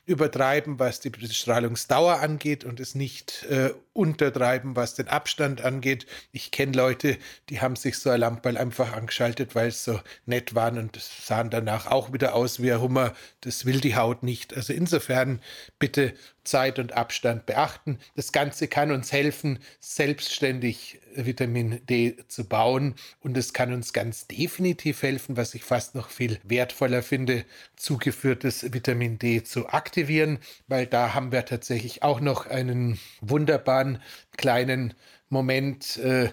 übertreiben, 0.05 0.79
was 0.79 0.99
die 0.99 1.09
Bestrahlungsdauer 1.09 2.19
angeht 2.19 2.63
und 2.63 2.79
es 2.79 2.93
nicht 2.93 3.43
äh, 3.49 3.73
untertreiben, 3.93 4.75
was 4.75 4.93
den 4.93 5.07
Abstand 5.07 5.63
angeht. 5.63 6.05
Ich 6.31 6.51
kenne 6.51 6.73
Leute, 6.73 7.17
die 7.49 7.61
haben 7.61 7.75
sich 7.75 7.97
so 7.97 8.11
ein 8.11 8.19
Lamperl 8.19 8.57
einfach 8.57 8.93
angeschaltet, 8.93 9.55
weil 9.55 9.69
es 9.69 9.83
so 9.83 9.99
nett 10.25 10.53
waren 10.53 10.77
und 10.77 10.99
sahen 10.99 11.49
danach 11.49 11.87
auch 11.87 12.13
wieder 12.13 12.35
aus 12.35 12.61
wie 12.61 12.71
ein 12.71 12.81
Hummer. 12.81 13.13
Das 13.41 13.65
will 13.65 13.79
die 13.79 13.95
Haut 13.95 14.21
nicht. 14.21 14.55
Also 14.55 14.73
insofern 14.73 15.41
bitte 15.79 16.13
Zeit 16.45 16.79
und 16.79 16.93
Abstand 16.93 17.45
beachten. 17.45 17.99
Das 18.15 18.31
Ganze 18.31 18.67
kann 18.67 18.91
uns 18.91 19.11
helfen, 19.11 19.59
selbstständig 19.79 20.99
Vitamin 21.15 21.81
D 21.89 22.17
zu 22.27 22.45
bauen 22.45 22.95
und 23.21 23.37
es 23.37 23.53
kann 23.53 23.73
uns 23.73 23.93
ganz 23.93 24.27
definitiv 24.27 25.01
helfen, 25.01 25.37
was 25.37 25.55
ich 25.55 25.63
fast 25.63 25.95
noch 25.95 26.09
viel 26.09 26.39
wertvoller 26.43 27.03
finde, 27.03 27.45
zugeführtes 27.75 28.73
Vitamin 28.73 29.19
D 29.19 29.43
zu 29.43 29.69
aktivieren, 29.69 30.39
weil 30.67 30.85
da 30.85 31.13
haben 31.13 31.31
wir 31.31 31.45
tatsächlich 31.45 32.03
auch 32.03 32.19
noch 32.19 32.45
einen 32.45 32.99
wunderbaren 33.21 34.01
kleinen 34.37 34.93
Moment, 35.29 35.97
äh, 35.97 36.29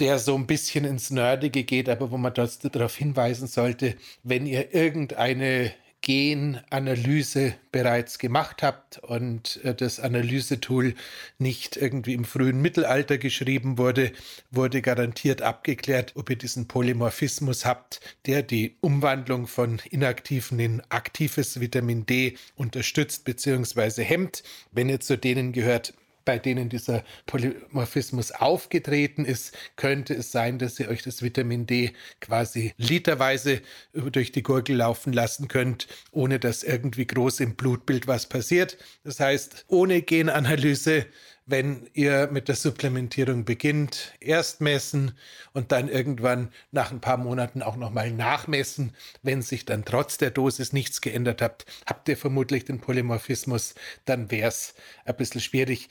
der 0.00 0.18
so 0.18 0.34
ein 0.34 0.46
bisschen 0.46 0.84
ins 0.84 1.10
Nerdige 1.10 1.64
geht, 1.64 1.88
aber 1.88 2.10
wo 2.10 2.18
man 2.18 2.34
trotzdem 2.34 2.70
darauf 2.70 2.96
hinweisen 2.96 3.46
sollte, 3.46 3.96
wenn 4.22 4.46
ihr 4.46 4.74
irgendeine 4.74 5.72
Genanalyse 6.06 7.54
bereits 7.72 8.20
gemacht 8.20 8.62
habt 8.62 8.98
und 8.98 9.58
äh, 9.64 9.74
das 9.74 9.98
Analysetool 9.98 10.94
nicht 11.38 11.76
irgendwie 11.76 12.14
im 12.14 12.24
frühen 12.24 12.62
Mittelalter 12.62 13.18
geschrieben 13.18 13.76
wurde, 13.76 14.12
wurde 14.52 14.82
garantiert 14.82 15.42
abgeklärt, 15.42 16.12
ob 16.14 16.30
ihr 16.30 16.36
diesen 16.36 16.68
Polymorphismus 16.68 17.64
habt, 17.66 18.00
der 18.26 18.44
die 18.44 18.76
Umwandlung 18.80 19.48
von 19.48 19.80
inaktiven 19.90 20.60
in 20.60 20.80
aktives 20.90 21.58
Vitamin 21.58 22.06
D 22.06 22.36
unterstützt 22.54 23.24
bzw. 23.24 24.04
hemmt. 24.04 24.44
Wenn 24.70 24.88
ihr 24.88 25.00
zu 25.00 25.18
denen 25.18 25.50
gehört, 25.50 25.92
bei 26.26 26.38
denen 26.38 26.68
dieser 26.68 27.02
Polymorphismus 27.24 28.32
aufgetreten 28.32 29.24
ist, 29.24 29.56
könnte 29.76 30.12
es 30.12 30.30
sein, 30.30 30.58
dass 30.58 30.78
ihr 30.78 30.88
euch 30.88 31.02
das 31.02 31.22
Vitamin 31.22 31.66
D 31.66 31.92
quasi 32.20 32.74
literweise 32.76 33.62
durch 33.94 34.32
die 34.32 34.42
Gurgel 34.42 34.76
laufen 34.76 35.14
lassen 35.14 35.48
könnt, 35.48 35.86
ohne 36.10 36.38
dass 36.38 36.62
irgendwie 36.62 37.06
groß 37.06 37.40
im 37.40 37.54
Blutbild 37.54 38.06
was 38.06 38.28
passiert. 38.28 38.76
Das 39.04 39.20
heißt, 39.20 39.64
ohne 39.68 40.02
Genanalyse 40.02 41.06
wenn 41.46 41.88
ihr 41.94 42.28
mit 42.32 42.48
der 42.48 42.56
Supplementierung 42.56 43.44
beginnt, 43.44 44.12
erst 44.20 44.60
messen 44.60 45.16
und 45.52 45.70
dann 45.70 45.88
irgendwann 45.88 46.50
nach 46.72 46.90
ein 46.90 47.00
paar 47.00 47.16
Monaten 47.16 47.62
auch 47.62 47.76
nochmal 47.76 48.10
nachmessen. 48.10 48.92
Wenn 49.22 49.42
sich 49.42 49.64
dann 49.64 49.84
trotz 49.84 50.18
der 50.18 50.32
Dosis 50.32 50.72
nichts 50.72 51.00
geändert 51.00 51.40
hat, 51.40 51.64
habt 51.86 52.08
ihr 52.08 52.16
vermutlich 52.16 52.64
den 52.64 52.80
Polymorphismus, 52.80 53.76
dann 54.04 54.32
wäre 54.32 54.48
es 54.48 54.74
ein 55.04 55.16
bisschen 55.16 55.40
schwierig. 55.40 55.88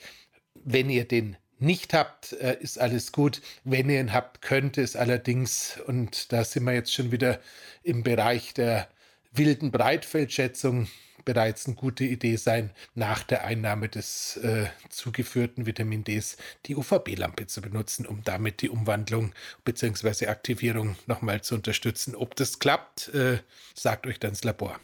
Wenn 0.64 0.90
ihr 0.90 1.06
den 1.06 1.36
nicht 1.58 1.94
habt, 1.94 2.32
äh, 2.32 2.56
ist 2.60 2.78
alles 2.78 3.12
gut. 3.12 3.40
Wenn 3.64 3.88
ihr 3.88 4.00
ihn 4.00 4.12
habt, 4.12 4.42
könnte 4.42 4.82
es 4.82 4.96
allerdings, 4.96 5.80
und 5.86 6.32
da 6.32 6.44
sind 6.44 6.64
wir 6.64 6.74
jetzt 6.74 6.92
schon 6.92 7.12
wieder 7.12 7.40
im 7.82 8.02
Bereich 8.02 8.54
der 8.54 8.88
wilden 9.32 9.70
Breitfeldschätzung, 9.70 10.88
bereits 11.24 11.66
eine 11.66 11.74
gute 11.74 12.04
Idee 12.04 12.36
sein, 12.36 12.70
nach 12.94 13.22
der 13.24 13.44
Einnahme 13.44 13.88
des 13.88 14.36
äh, 14.38 14.66
zugeführten 14.90 15.66
Vitamin 15.66 16.04
Ds 16.04 16.36
die 16.66 16.76
UVB-Lampe 16.76 17.46
zu 17.48 17.60
benutzen, 17.60 18.06
um 18.06 18.22
damit 18.24 18.62
die 18.62 18.70
Umwandlung 18.70 19.32
bzw. 19.64 20.28
Aktivierung 20.28 20.96
nochmal 21.06 21.42
zu 21.42 21.56
unterstützen. 21.56 22.14
Ob 22.14 22.36
das 22.36 22.60
klappt, 22.60 23.08
äh, 23.08 23.40
sagt 23.74 24.06
euch 24.06 24.20
dann 24.20 24.30
das 24.30 24.44
Labor. 24.44 24.78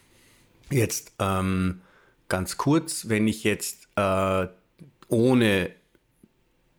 Jetzt 0.70 1.12
ähm, 1.20 1.80
ganz 2.28 2.56
kurz, 2.56 3.08
wenn 3.08 3.28
ich 3.28 3.44
jetzt 3.44 3.88
äh, 3.96 4.46
ohne 5.12 5.70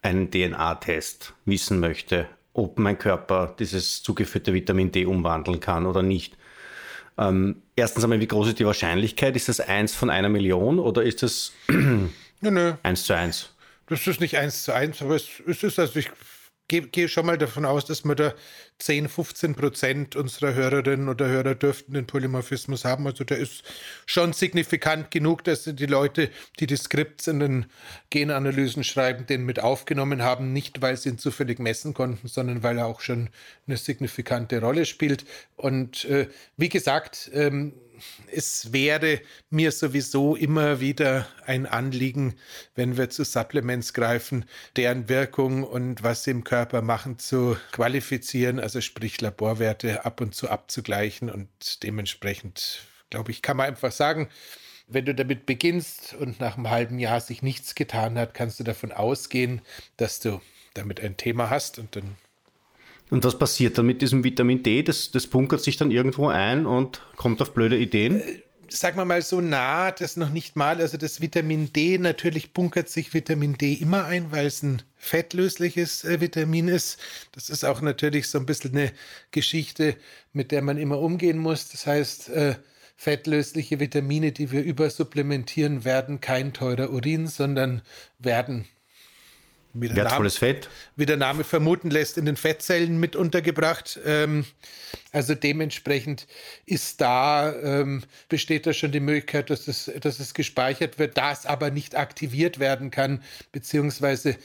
einen 0.01 0.31
DNA-Test 0.31 1.33
wissen 1.45 1.79
möchte, 1.79 2.27
ob 2.53 2.77
mein 2.77 2.97
Körper 2.97 3.55
dieses 3.57 4.03
zugeführte 4.03 4.53
Vitamin 4.53 4.91
D 4.91 5.05
umwandeln 5.05 5.59
kann 5.59 5.85
oder 5.85 6.01
nicht. 6.01 6.35
Ähm, 7.17 7.61
erstens 7.75 8.03
einmal, 8.03 8.19
wie 8.19 8.27
groß 8.27 8.49
ist 8.49 8.59
die 8.59 8.65
Wahrscheinlichkeit? 8.65 9.35
Ist 9.35 9.49
das 9.49 9.59
eins 9.59 9.93
von 9.93 10.09
einer 10.09 10.29
Million 10.29 10.79
oder 10.79 11.03
ist 11.03 11.23
das 11.23 11.53
Nö, 11.67 12.51
nö. 12.51 12.73
Eins 12.83 13.05
zu 13.05 13.13
eins. 13.13 13.51
Das 13.87 14.05
ist 14.05 14.19
nicht 14.19 14.37
eins 14.37 14.63
zu 14.63 14.73
eins, 14.73 15.01
aber 15.01 15.15
es, 15.15 15.27
es 15.47 15.63
ist, 15.63 15.79
also 15.79 15.97
ich 15.97 16.09
gehe 16.67 16.81
geh 16.87 17.07
schon 17.07 17.25
mal 17.25 17.37
davon 17.37 17.65
aus, 17.65 17.85
dass 17.85 18.03
wir 18.03 18.15
da 18.15 18.33
10, 18.79 19.07
15 19.07 19.55
Prozent 19.55 20.15
unserer 20.15 20.53
Hörerinnen 20.53 21.09
oder 21.09 21.27
Hörer 21.27 21.55
dürften 21.55 21.93
den 21.93 22.07
Polymorphismus 22.07 22.85
haben. 22.85 23.07
Also 23.07 23.23
der 23.23 23.37
ist 23.37 23.63
schon 24.05 24.33
signifikant 24.33 25.11
genug, 25.11 25.43
dass 25.43 25.63
die 25.63 25.85
Leute, 25.85 26.29
die 26.59 26.67
die 26.67 26.75
Skripts 26.75 27.27
in 27.27 27.39
den 27.39 27.65
Genanalysen 28.09 28.83
schreiben, 28.83 29.25
den 29.25 29.45
mit 29.45 29.59
aufgenommen 29.59 30.23
haben. 30.23 30.53
Nicht, 30.53 30.81
weil 30.81 30.97
sie 30.97 31.09
ihn 31.09 31.17
zufällig 31.17 31.59
messen 31.59 31.93
konnten, 31.93 32.27
sondern 32.27 32.63
weil 32.63 32.77
er 32.77 32.87
auch 32.87 33.01
schon 33.01 33.29
eine 33.67 33.77
signifikante 33.77 34.59
Rolle 34.59 34.85
spielt. 34.85 35.25
Und 35.55 36.05
äh, 36.05 36.27
wie 36.57 36.69
gesagt, 36.69 37.29
ähm, 37.33 37.73
es 38.31 38.73
wäre 38.73 39.21
mir 39.49 39.71
sowieso 39.71 40.35
immer 40.35 40.79
wieder 40.79 41.27
ein 41.45 41.65
Anliegen, 41.65 42.35
wenn 42.75 42.97
wir 42.97 43.09
zu 43.09 43.23
Supplements 43.23 43.93
greifen, 43.93 44.45
deren 44.75 45.09
Wirkung 45.09 45.63
und 45.63 46.03
was 46.03 46.23
sie 46.23 46.31
im 46.31 46.43
Körper 46.43 46.81
machen, 46.81 47.19
zu 47.19 47.57
qualifizieren, 47.71 48.59
also 48.59 48.81
sprich 48.81 49.21
Laborwerte 49.21 50.05
ab 50.05 50.21
und 50.21 50.35
zu 50.35 50.49
abzugleichen. 50.49 51.29
Und 51.29 51.83
dementsprechend, 51.83 52.87
glaube 53.09 53.31
ich, 53.31 53.41
kann 53.41 53.57
man 53.57 53.67
einfach 53.67 53.91
sagen, 53.91 54.29
wenn 54.87 55.05
du 55.05 55.15
damit 55.15 55.45
beginnst 55.45 56.13
und 56.13 56.39
nach 56.39 56.57
einem 56.57 56.69
halben 56.69 56.99
Jahr 56.99 57.21
sich 57.21 57.41
nichts 57.41 57.75
getan 57.75 58.17
hat, 58.17 58.33
kannst 58.33 58.59
du 58.59 58.63
davon 58.63 58.91
ausgehen, 58.91 59.61
dass 59.97 60.19
du 60.19 60.41
damit 60.73 60.99
ein 60.99 61.17
Thema 61.17 61.49
hast 61.49 61.79
und 61.79 61.95
dann 61.95 62.15
und 63.09 63.23
was 63.23 63.37
passiert 63.37 63.77
dann 63.77 63.85
mit 63.85 64.01
diesem 64.01 64.23
Vitamin 64.23 64.63
D? 64.63 64.83
Das, 64.83 65.11
das 65.11 65.27
bunkert 65.27 65.61
sich 65.61 65.77
dann 65.77 65.91
irgendwo 65.91 66.27
ein 66.27 66.65
und 66.65 67.01
kommt 67.15 67.41
auf 67.41 67.53
blöde 67.53 67.77
Ideen? 67.77 68.21
Äh, 68.21 68.41
sagen 68.69 68.97
wir 68.97 69.05
mal 69.05 69.21
so 69.21 69.39
nah, 69.39 69.91
das 69.91 70.17
noch 70.17 70.29
nicht 70.29 70.55
mal. 70.55 70.79
Also 70.79 70.97
das 70.97 71.21
Vitamin 71.21 71.71
D, 71.73 71.97
natürlich 71.97 72.53
bunkert 72.53 72.89
sich 72.89 73.13
Vitamin 73.13 73.57
D 73.57 73.73
immer 73.73 74.05
ein, 74.05 74.31
weil 74.31 74.47
es 74.47 74.63
ein 74.63 74.81
fettlösliches 74.95 76.03
äh, 76.05 76.21
Vitamin 76.21 76.67
ist. 76.67 76.97
Das 77.33 77.49
ist 77.49 77.63
auch 77.63 77.81
natürlich 77.81 78.27
so 78.29 78.39
ein 78.39 78.45
bisschen 78.45 78.71
eine 78.75 78.91
Geschichte, 79.31 79.95
mit 80.31 80.51
der 80.51 80.61
man 80.61 80.77
immer 80.77 80.99
umgehen 80.99 81.37
muss. 81.37 81.69
Das 81.69 81.85
heißt, 81.85 82.29
äh, 82.29 82.55
fettlösliche 82.95 83.79
Vitamine, 83.79 84.31
die 84.31 84.51
wir 84.51 84.63
übersupplementieren, 84.63 85.85
werden 85.85 86.21
kein 86.21 86.53
teurer 86.53 86.91
Urin, 86.91 87.27
sondern 87.27 87.81
werden 88.17 88.65
wie 89.73 89.89
der, 89.89 90.03
Name, 90.03 90.29
Fett. 90.29 90.69
wie 90.95 91.05
der 91.05 91.17
Name 91.17 91.43
vermuten 91.43 91.89
lässt, 91.89 92.17
in 92.17 92.25
den 92.25 92.35
Fettzellen 92.35 92.99
mit 92.99 93.15
untergebracht. 93.15 93.99
Ähm, 94.05 94.45
also 95.11 95.33
dementsprechend 95.33 96.27
ist 96.65 97.01
da, 97.01 97.53
ähm, 97.53 98.03
besteht 98.29 98.67
da 98.67 98.73
schon 98.73 98.91
die 98.91 98.99
Möglichkeit, 98.99 99.49
dass 99.49 99.67
es, 99.67 99.91
dass 99.99 100.19
es 100.19 100.33
gespeichert 100.33 100.99
wird, 100.99 101.17
da 101.17 101.31
es 101.31 101.45
aber 101.45 101.71
nicht 101.71 101.95
aktiviert 101.95 102.59
werden 102.59 102.91
kann, 102.91 103.23
beziehungsweise 103.51 104.37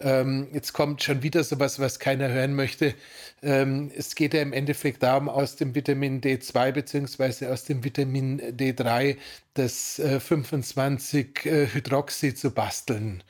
ähm, 0.00 0.46
jetzt 0.52 0.74
kommt 0.74 1.02
schon 1.02 1.24
wieder 1.24 1.42
sowas, 1.42 1.80
was 1.80 1.98
keiner 1.98 2.28
hören 2.28 2.54
möchte. 2.54 2.94
Ähm, 3.42 3.90
es 3.96 4.14
geht 4.14 4.32
ja 4.32 4.42
im 4.42 4.52
Endeffekt 4.52 5.02
darum, 5.02 5.28
aus 5.28 5.56
dem 5.56 5.74
Vitamin 5.74 6.20
D2 6.20 6.70
beziehungsweise 6.70 7.50
aus 7.50 7.64
dem 7.64 7.82
Vitamin 7.82 8.40
D3 8.40 9.16
das 9.54 9.98
äh, 9.98 10.20
25-Hydroxy 10.24 12.28
äh, 12.28 12.34
zu 12.34 12.52
basteln. 12.52 13.24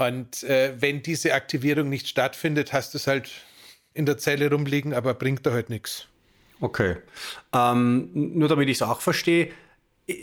Und 0.00 0.44
äh, 0.44 0.72
wenn 0.80 1.02
diese 1.02 1.34
Aktivierung 1.34 1.90
nicht 1.90 2.08
stattfindet, 2.08 2.72
hast 2.72 2.94
du 2.94 2.96
es 2.96 3.06
halt 3.06 3.30
in 3.92 4.06
der 4.06 4.16
Zelle 4.16 4.50
rumliegen, 4.50 4.94
aber 4.94 5.12
bringt 5.12 5.44
da 5.44 5.52
halt 5.52 5.68
nichts. 5.68 6.06
Okay. 6.62 6.96
Ähm, 7.52 8.08
nur 8.14 8.48
damit 8.48 8.70
ich 8.70 8.78
es 8.78 8.82
auch 8.82 9.02
verstehe, 9.02 9.50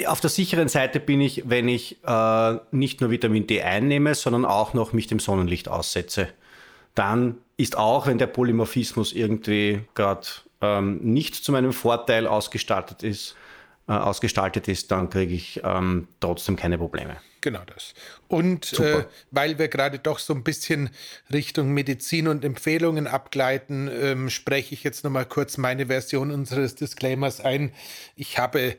auf 0.07 0.19
der 0.19 0.31
sicheren 0.31 0.67
Seite 0.67 0.99
bin 0.99 1.21
ich, 1.21 1.43
wenn 1.47 1.67
ich 1.67 2.03
äh, 2.03 2.55
nicht 2.71 3.01
nur 3.01 3.11
Vitamin 3.11 3.45
D 3.45 3.61
einnehme, 3.61 4.15
sondern 4.15 4.45
auch 4.45 4.73
noch 4.73 4.93
mich 4.93 5.05
dem 5.05 5.19
Sonnenlicht 5.19 5.67
aussetze. 5.67 6.27
Dann 6.95 7.37
ist 7.57 7.77
auch, 7.77 8.07
wenn 8.07 8.17
der 8.17 8.25
Polymorphismus 8.25 9.13
irgendwie 9.13 9.81
gerade 9.93 10.27
ähm, 10.59 10.97
nicht 11.03 11.35
zu 11.35 11.51
meinem 11.51 11.71
Vorteil 11.71 12.25
ausgestaltet 12.25 13.03
ist, 13.03 13.35
äh, 13.87 13.93
ausgestaltet 13.93 14.67
ist, 14.67 14.91
dann 14.91 15.09
kriege 15.09 15.33
ich 15.33 15.61
ähm, 15.63 16.07
trotzdem 16.19 16.55
keine 16.55 16.77
Probleme. 16.77 17.17
Genau 17.41 17.61
das. 17.65 17.93
Und 18.27 18.77
äh, 18.79 19.05
weil 19.31 19.59
wir 19.59 19.69
gerade 19.69 19.99
doch 19.99 20.19
so 20.19 20.33
ein 20.33 20.43
bisschen 20.43 20.89
Richtung 21.31 21.73
Medizin 21.73 22.27
und 22.27 22.43
Empfehlungen 22.43 23.07
abgleiten, 23.07 23.89
ähm, 23.89 24.29
spreche 24.29 24.73
ich 24.73 24.83
jetzt 24.83 25.03
nochmal 25.03 25.25
kurz 25.25 25.57
meine 25.57 25.87
Version 25.87 26.31
unseres 26.31 26.75
Disclaimers 26.75 27.39
ein. 27.39 27.71
Ich 28.15 28.37
habe 28.37 28.75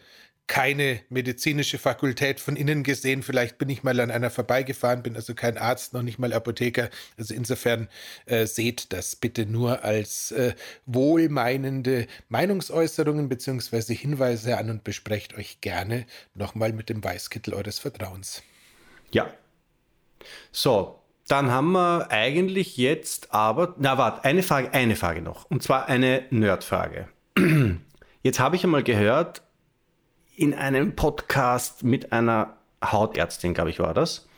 keine 0.49 1.01
medizinische 1.11 1.79
Fakultät 1.79 2.41
von 2.41 2.57
innen 2.57 2.83
gesehen. 2.83 3.23
Vielleicht 3.23 3.59
bin 3.59 3.69
ich 3.69 3.85
mal 3.85 4.01
an 4.01 4.11
einer 4.11 4.31
vorbeigefahren, 4.31 5.03
bin 5.03 5.15
also 5.15 5.35
kein 5.35 5.59
Arzt, 5.59 5.93
noch 5.93 6.03
nicht 6.03 6.19
mal 6.19 6.33
Apotheker. 6.33 6.91
Also 7.17 7.35
insofern 7.35 7.89
äh, 8.27 8.47
seht 8.47 8.93
das 8.93 9.15
bitte 9.15 9.47
nur 9.47 9.85
als 9.85 10.33
äh, 10.33 10.55
wohlmeinende 10.87 12.07
Meinungsäußerungen 12.31 13.29
bzw. 13.29 13.95
Hinweise 13.95 14.59
an 14.59 14.71
und 14.71 14.85
besprecht 14.85 15.37
euch 15.37 15.61
gerne 15.61 16.07
nochmal 16.35 16.73
mit 16.73 16.89
dem 16.89 17.05
Weißkittel 17.05 17.55
eures 17.55 17.79
Vertrauens. 17.79 18.43
Ja. 19.13 19.33
So, 20.51 20.99
dann 21.29 21.51
haben 21.51 21.73
wir 21.73 22.11
eigentlich 22.11 22.79
jetzt 22.79 23.35
aber, 23.35 23.75
na 23.79 23.99
warte, 23.99 24.25
eine 24.25 24.43
Frage, 24.43 24.73
eine 24.73 24.97
Frage 24.97 25.21
noch. 25.21 25.45
Und 25.51 25.63
zwar 25.63 25.89
eine 25.89 26.25
Nerdfrage. 26.31 27.09
Jetzt 28.23 28.41
habe 28.41 28.57
ich 28.57 28.65
einmal 28.65 28.83
gehört, 28.83 29.43
in 30.39 30.55
einem 30.55 30.95
Podcast 30.95 31.83
mit 31.83 32.13
einer 32.13 32.57
Hautärztin, 32.83 33.55
glaube 33.55 33.71
ich, 33.71 33.81
war 33.81 33.93
das, 33.93 34.29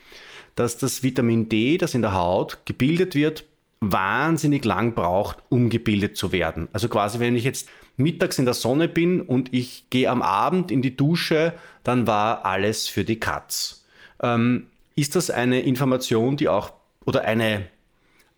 dass 0.55 0.79
das 0.79 1.03
Vitamin 1.03 1.49
D, 1.49 1.77
das 1.77 1.95
in 1.95 2.01
der 2.01 2.15
Haut 2.15 2.59
gebildet 2.65 3.15
wird, 3.15 3.45
wahnsinnig 3.81 4.65
lang 4.65 4.95
braucht, 4.95 5.39
um 5.51 5.69
gebildet 5.69 6.17
zu 6.17 6.33
werden. 6.33 6.69
Also 6.73 6.89
quasi, 6.89 7.21
wenn 7.21 7.37
ich 7.37 7.45
jetzt 7.45 7.69
mittags 7.99 8.39
in 8.39 8.47
der 8.47 8.55
Sonne 8.55 8.89
bin 8.89 9.21
und 9.21 9.53
ich 9.53 9.91
gehe 9.91 10.09
am 10.09 10.23
Abend 10.23 10.71
in 10.71 10.81
die 10.81 10.97
Dusche, 10.97 11.53
dann 11.85 12.07
war 12.07 12.47
alles 12.47 12.89
für 12.89 13.05
die 13.05 13.21
Katz. 13.21 13.85
Ähm, 14.23 14.69
ist 14.97 15.17
das 15.17 15.31
eine 15.31 15.61
Information, 15.61 16.39
die 16.39 16.49
auch 16.49 16.73
oder 17.05 17.25
eine 17.25 17.67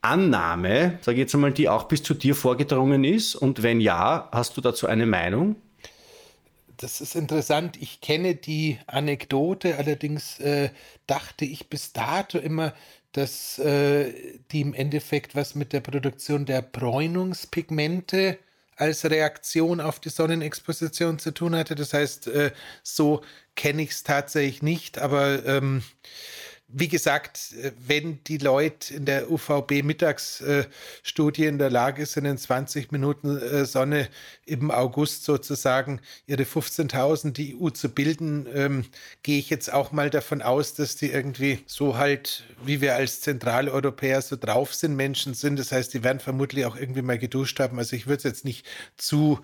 Annahme, 0.01 0.99
sage 1.01 1.17
ich 1.17 1.21
jetzt 1.21 1.35
einmal, 1.35 1.53
die 1.53 1.69
auch 1.69 1.85
bis 1.85 2.03
zu 2.03 2.15
dir 2.15 2.35
vorgedrungen 2.35 3.05
ist? 3.05 3.37
Und 3.37 3.63
wenn 3.63 3.81
ja, 3.81 4.29
hast 4.33 4.57
du 4.57 4.61
dazu 4.61 4.89
eine 4.89 5.07
Meinung? 5.07 5.57
Das 6.77 7.01
ist 7.01 7.15
interessant. 7.15 7.77
Ich 7.81 8.01
kenne 8.01 8.35
die 8.35 8.79
Anekdote, 8.87 9.77
allerdings 9.77 10.39
äh, 10.41 10.71
dachte 11.07 11.45
ich 11.45 11.69
bis 11.69 11.93
dato 11.93 12.39
immer, 12.39 12.75
dass 13.13 13.59
äh, 13.59 14.39
die 14.51 14.63
im 14.63 14.75
Endeffekt 14.75 15.35
was 15.35 15.55
mit 15.55 15.73
der 15.73 15.81
Produktion 15.81 16.47
der 16.47 16.63
Bräunungspigmente 16.63 18.39
als 18.77 19.05
Reaktion 19.05 19.81
auf 19.81 20.01
die 20.01 20.09
Sonnenexposition 20.09 21.19
zu 21.19 21.33
tun 21.33 21.55
hatte. 21.55 21.75
Das 21.75 21.93
heißt, 21.93 22.27
äh, 22.29 22.53
so 22.83 23.23
kenne 23.55 23.83
ich 23.83 23.91
es 23.91 24.03
tatsächlich 24.03 24.63
nicht, 24.63 24.99
aber 24.99 25.45
ähm, 25.45 25.83
wie 26.73 26.89
gesagt, 26.89 27.53
äh, 27.63 27.71
wenn 27.87 28.25
die 28.25 28.39
Leute 28.39 28.95
in 28.95 29.05
der 29.05 29.31
UVB-Mittagsstudie 29.31 31.45
in 31.45 31.59
der 31.59 31.69
Lage 31.71 32.07
sind, 32.07 32.25
in 32.25 32.39
20 32.39 32.91
Minuten 32.93 33.37
äh, 33.37 33.67
Sonne 33.67 34.09
im 34.47 34.71
August 34.71 35.25
sozusagen 35.25 36.01
ihre 36.27 36.45
15.000 36.45 37.33
die 37.33 37.61
EU 37.61 37.69
zu 37.71 37.91
bilden, 37.91 38.47
ähm, 38.53 38.87
gehe 39.23 39.39
ich 39.39 39.51
jetzt 39.51 39.71
auch 39.73 39.93
mal 39.93 40.11
davon 40.11 40.43
aus, 40.43 40.75
dass 40.75 40.97
die 40.97 41.11
irgendwie 41.11 41.61
so 41.67 41.99
halt, 41.99 42.45
wie 42.65 42.81
wir 42.81 42.97
als 42.97 43.21
Zentraleuropäer 43.21 44.23
so 44.23 44.37
drauf 44.37 44.75
sind, 44.75 44.97
Menschen 44.97 45.35
sind. 45.35 45.59
Das 45.59 45.73
heißt, 45.73 45.93
die 45.95 46.03
werden 46.03 46.21
vermutlich 46.21 46.65
auch 46.65 46.77
irgendwie 46.77 47.03
mal 47.03 47.19
geduscht 47.19 47.61
haben. 47.61 47.79
Also 47.79 47.97
ich 47.97 48.07
würde 48.07 48.17
es 48.19 48.25
jetzt 48.25 48.45
nicht 48.45 48.67
zu 48.97 49.41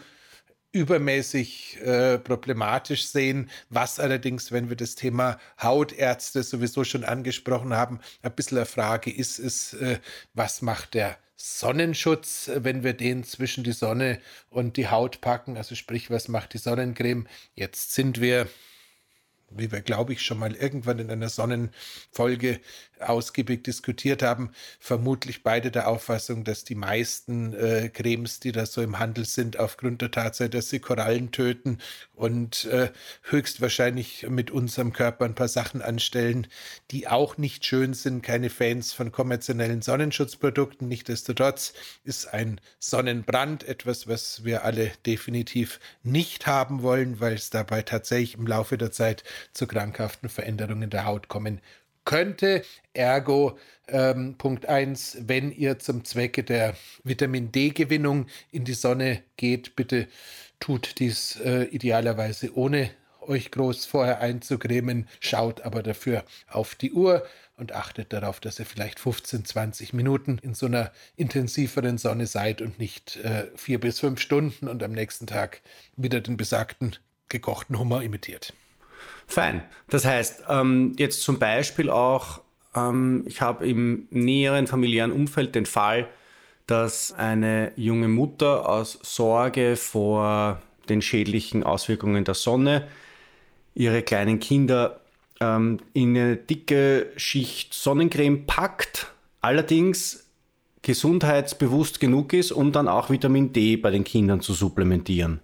übermäßig 0.73 1.81
äh, 1.81 2.19
problematisch 2.19 3.07
sehen, 3.07 3.51
was 3.71 3.99
allerdings, 3.99 4.53
wenn 4.53 4.69
wir 4.69 4.77
das 4.77 4.95
Thema 4.95 5.39
Hautärzte 5.61 6.43
sowieso 6.43 6.85
schon 6.85 7.05
angesprochen 7.05 7.75
haben, 7.75 8.01
ein 8.23 8.33
bisschen 8.33 8.59
eine 8.59 8.67
Frage 8.67 9.11
ist, 9.11 9.39
ist, 9.39 9.75
äh, 9.75 9.99
was 10.35 10.63
macht 10.63 10.95
der 10.95 11.17
Sonnenschutz, 11.37 12.51
wenn 12.55 12.83
wir 12.83 12.95
den 12.95 13.25
zwischen 13.25 13.65
die 13.65 13.73
Sonne 13.73 14.21
und 14.51 14.77
die 14.77 14.89
Haut 14.89 15.21
packen, 15.21 15.57
also 15.57 15.75
sprich, 15.75 16.11
was 16.11 16.29
macht 16.29 16.53
die 16.53 16.59
Sonnencreme? 16.59 17.29
Jetzt 17.55 17.95
sind 17.95 18.21
wir 18.21 18.49
wie 19.51 19.73
wir, 19.73 19.81
glaube 19.81 20.13
ich, 20.13 20.23
schon 20.23 20.39
mal 20.39 20.55
irgendwann 20.55 20.99
in 20.99 21.11
einer 21.11 21.29
Sonnenfolge 21.29 22.61
ausgiebig 23.01 23.65
diskutiert 23.65 24.23
haben, 24.23 24.51
vermutlich 24.81 25.43
beide 25.43 25.71
der 25.71 25.89
Auffassung, 25.89 26.45
dass 26.45 26.65
die 26.65 26.75
meisten 26.75 27.55
äh, 27.55 27.89
Cremes, 27.89 28.41
die 28.41 28.53
da 28.53 28.67
so 28.67 28.83
im 28.83 28.99
Handel 28.99 29.25
sind, 29.25 29.59
aufgrund 29.59 30.03
der 30.03 30.11
Tatsache, 30.11 30.51
dass 30.51 30.71
sie 30.71 30.81
Korallen 30.81 31.31
töten 31.31 31.79
und 32.15 32.65
äh, 32.67 32.91
höchstwahrscheinlich 33.23 34.27
mit 34.29 34.51
unserem 34.51 34.93
Körper 34.93 35.25
ein 35.25 35.35
paar 35.35 35.49
Sachen 35.49 35.83
anstellen, 35.83 36.47
die 36.91 37.09
auch 37.09 37.39
nicht 37.39 37.65
schön 37.65 37.95
sind, 37.95 38.23
keine 38.23 38.51
Fans 38.51 38.93
von 38.93 39.13
kommerziellen 39.13 39.83
Sonnenschutzprodukten. 39.83 40.89
Nichtsdestotrotz 40.89 41.73
ist 42.05 42.27
ein 42.27 42.61
Sonnenbrand 42.79 43.65
etwas, 43.65 44.09
was 44.09 44.45
wir 44.45 44.65
alle 44.65 44.91
definitiv 45.07 45.81
nicht 46.03 46.47
haben 46.47 46.83
wollen, 46.83 47.21
weil 47.21 47.35
es 47.35 47.51
dabei 47.51 47.83
tatsächlich 47.83 48.35
im 48.35 48.47
Laufe 48.47 48.79
der 48.79 48.91
Zeit 48.91 49.25
zu 49.53 49.67
krankhaften 49.67 50.29
Veränderungen 50.29 50.91
der 50.91 51.05
Haut 51.05 51.29
kommen 51.29 51.61
könnte. 52.09 52.63
Ergo 52.95 53.59
ähm, 53.87 54.37
Punkt 54.39 54.65
1, 54.65 55.19
wenn 55.27 55.53
ihr 55.53 55.79
zum 55.79 56.07
Zwecke 56.07 56.43
der 56.43 56.75
Vitamin 57.05 57.53
D-Gewinnung 57.53 58.29
in 58.51 58.65
die 58.65 58.73
Sonne 58.73 59.23
geht, 59.37 59.77
bitte 59.77 60.09
tut 60.59 61.01
dies 61.01 61.39
äh, 61.45 61.65
idealerweise 61.65 62.57
ohne 62.57 62.91
euch 63.21 63.51
groß 63.51 63.85
vorher 63.85 64.21
einzucremen, 64.21 65.07
schaut 65.21 65.61
aber 65.61 65.83
dafür 65.83 66.25
auf 66.49 66.75
die 66.75 66.93
Uhr 66.93 67.27
und 67.59 67.73
achtet 67.73 68.15
darauf, 68.15 68.41
dass 68.41 68.59
ihr 68.59 68.65
vielleicht 68.65 68.99
15, 68.99 69.45
20 69.45 69.93
Minuten 69.93 70.39
in 70.39 70.55
so 70.55 70.65
einer 70.65 70.91
intensiveren 71.17 71.99
Sonne 71.99 72.27
seid 72.27 72.63
und 72.63 72.79
nicht 72.79 73.19
äh, 73.19 73.49
vier 73.55 73.81
bis 73.81 74.01
fünf 74.01 74.19
Stunden 74.19 74.67
und 74.67 74.83
am 74.83 74.93
nächsten 74.93 75.27
Tag 75.27 75.61
wieder 75.95 76.23
den 76.23 76.39
besagten 76.39 76.97
gekochten 77.29 77.79
Hummer 77.79 78.03
imitiert. 78.03 78.55
Fein. 79.29 79.63
Das 79.89 80.05
heißt, 80.05 80.45
ähm, 80.49 80.95
jetzt 80.99 81.23
zum 81.23 81.39
Beispiel 81.39 81.91
auch, 81.91 82.41
ähm, 82.75 83.25
ich 83.27 83.41
habe 83.41 83.69
im 83.69 84.09
näheren 84.11 84.67
familiären 84.67 85.13
Umfeld 85.13 85.55
den 85.55 85.67
Fall, 85.67 86.09
dass 86.67 87.13
eine 87.13 87.73
junge 87.77 88.09
Mutter 88.09 88.69
aus 88.69 88.99
Sorge 89.03 89.77
vor 89.77 90.61
den 90.89 91.03
schädlichen 91.03 91.63
Auswirkungen 91.63 92.25
der 92.25 92.35
Sonne 92.35 92.89
ihre 93.75 94.03
kleinen 94.03 94.41
Kinder 94.41 95.01
ähm, 95.41 95.79
in 95.93 96.17
eine 96.17 96.37
dicke 96.37 97.13
Schicht 97.17 97.75
Sonnencreme 97.75 98.47
packt, 98.47 99.13
allerdings 99.41 100.27
gesundheitsbewusst 100.83 102.01
genug 102.01 102.33
ist, 102.33 102.51
um 102.51 102.73
dann 102.73 102.89
auch 102.89 103.11
Vitamin 103.11 103.53
D 103.53 103.77
bei 103.77 103.91
den 103.91 104.05
Kindern 104.05 104.41
zu 104.41 104.53
supplementieren. 104.53 105.41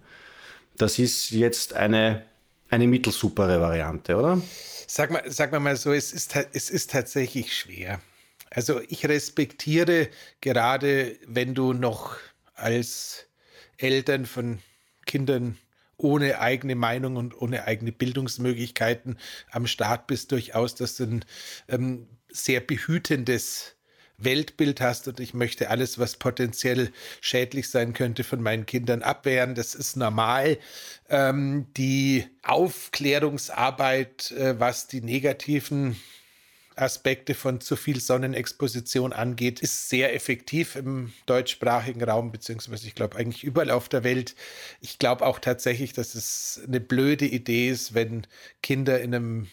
Das 0.77 0.99
ist 0.99 1.31
jetzt 1.31 1.75
eine, 1.75 2.25
eine 2.75 2.87
mittelsupere 2.87 3.61
Variante, 3.61 4.17
oder? 4.17 4.41
Sag 4.87 5.11
mal, 5.11 5.23
sag 5.27 5.59
mal, 5.59 5.77
so, 5.77 5.93
es 5.93 6.13
ist, 6.13 6.37
es 6.53 6.71
ist 6.71 6.91
tatsächlich 6.91 7.57
schwer. 7.57 8.01
Also 8.51 8.81
ich 8.89 9.07
respektiere 9.07 10.09
gerade, 10.41 11.17
wenn 11.27 11.55
du 11.55 11.73
noch 11.73 12.17
als 12.55 13.27
Eltern 13.79 14.27
von 14.27 14.61
Kindern 15.07 15.59
ohne 15.97 16.41
eigene 16.41 16.75
Meinung 16.75 17.17
und 17.17 17.41
ohne 17.41 17.65
eigene 17.65 17.93
Bildungsmöglichkeiten 17.93 19.19
am 19.51 19.67
Start 19.67 20.07
bist, 20.07 20.33
durchaus, 20.33 20.75
dass 20.75 20.97
du 20.97 21.05
ein 21.05 21.25
ähm, 21.69 22.09
sehr 22.29 22.61
behütendes 22.61 23.77
Weltbild 24.19 24.81
hast 24.81 25.09
und 25.09 25.21
ich 25.21 25.35
möchte 25.35 25.71
alles, 25.71 25.99
was 25.99 26.17
potenziell 26.17 26.91
schädlich 27.21 27.69
sein 27.69 27.93
könnte, 27.93 28.25
von 28.25 28.41
meinen 28.41 28.67
Kindern 28.67 29.03
abwehren. 29.03 29.55
Das 29.55 29.75
ist 29.75 29.97
normal. 29.97 30.59
Ähm, 31.09 31.67
die 31.77 32.27
Aufklärungsarbeit, 32.43 34.31
äh, 34.33 34.59
was 34.59 34.87
die 34.87 35.01
negativen 35.01 35.97
Aspekte 36.77 37.35
von 37.35 37.61
zu 37.61 37.77
viel 37.77 38.01
Sonnenexposition 38.01 39.13
angeht, 39.13 39.61
ist 39.61 39.89
sehr 39.89 40.15
effektiv 40.15 40.77
im 40.77 41.13
deutschsprachigen 41.27 42.03
Raum, 42.03 42.33
beziehungsweise 42.33 42.87
ich 42.87 42.95
glaube 42.95 43.17
eigentlich 43.17 43.45
überall 43.45 43.71
auf 43.71 43.89
der 43.89 44.05
Welt. 44.05 44.35
Ich 44.81 44.99
glaube 44.99 45.25
auch 45.25 45.39
tatsächlich, 45.39 45.93
dass 45.93 46.15
es 46.15 46.61
eine 46.67 46.81
blöde 46.81 47.27
Idee 47.27 47.69
ist, 47.69 47.95
wenn 47.95 48.27
Kinder 48.63 49.01
in 49.01 49.15
einem 49.15 49.49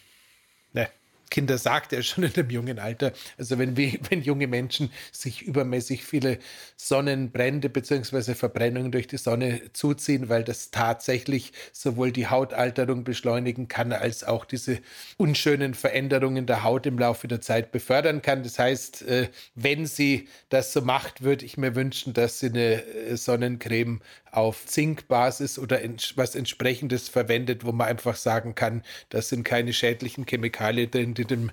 Kinder 1.32 1.58
sagt 1.58 1.94
er 1.94 2.04
schon 2.04 2.26
in 2.26 2.36
einem 2.36 2.50
jungen 2.52 2.78
Alter. 2.78 3.14
Also 3.40 3.58
wenn, 3.58 3.76
wir, 3.76 3.94
wenn 4.10 4.22
junge 4.22 4.46
Menschen 4.46 4.92
sich 5.12 5.42
übermäßig 5.42 6.04
viele 6.04 6.38
Sonnenbrände 6.76 7.70
bzw. 7.70 8.36
Verbrennungen 8.36 8.92
durch 8.92 9.08
die 9.08 9.18
Sonne 9.18 9.62
zuziehen, 9.74 10.30
weil 10.30 10.44
das 10.44 10.70
tatsächlich 10.70 11.54
sowohl 11.72 12.12
die 12.12 12.28
Hautalterung 12.28 13.04
beschleunigen 13.04 13.68
kann, 13.68 13.94
als 13.94 14.24
auch 14.24 14.46
diese 14.46 14.80
unschönen 15.18 15.74
Veränderungen 15.74 16.46
der 16.46 16.64
Haut 16.64 16.86
im 16.86 17.00
Laufe 17.00 17.28
der 17.28 17.42
Zeit 17.42 17.72
befördern 17.72 18.22
kann. 18.22 18.44
Das 18.44 18.60
heißt, 18.60 19.04
äh, 19.04 19.30
wenn 19.56 19.86
sie 19.88 20.28
das 20.50 20.74
so 20.74 20.82
macht, 20.82 21.24
würde 21.24 21.46
ich 21.46 21.58
mir 21.58 21.76
wünschen, 21.76 22.14
dass 22.14 22.40
sie 22.40 22.48
eine 22.48 22.84
äh, 22.84 23.16
Sonnencreme 23.16 24.02
auf 24.32 24.66
Zinkbasis 24.66 25.60
oder 25.60 25.80
was 26.16 26.36
entsprechendes 26.36 27.10
verwendet, 27.10 27.66
wo 27.66 27.72
man 27.72 27.88
einfach 27.88 28.16
sagen 28.16 28.56
kann, 28.56 28.84
das 29.10 29.30
sind 29.30 29.44
keine 29.44 29.74
schädlichen 29.74 30.26
Chemikalien 30.26 30.90
drin, 30.90 31.14
die 31.22 31.36
dem 31.36 31.52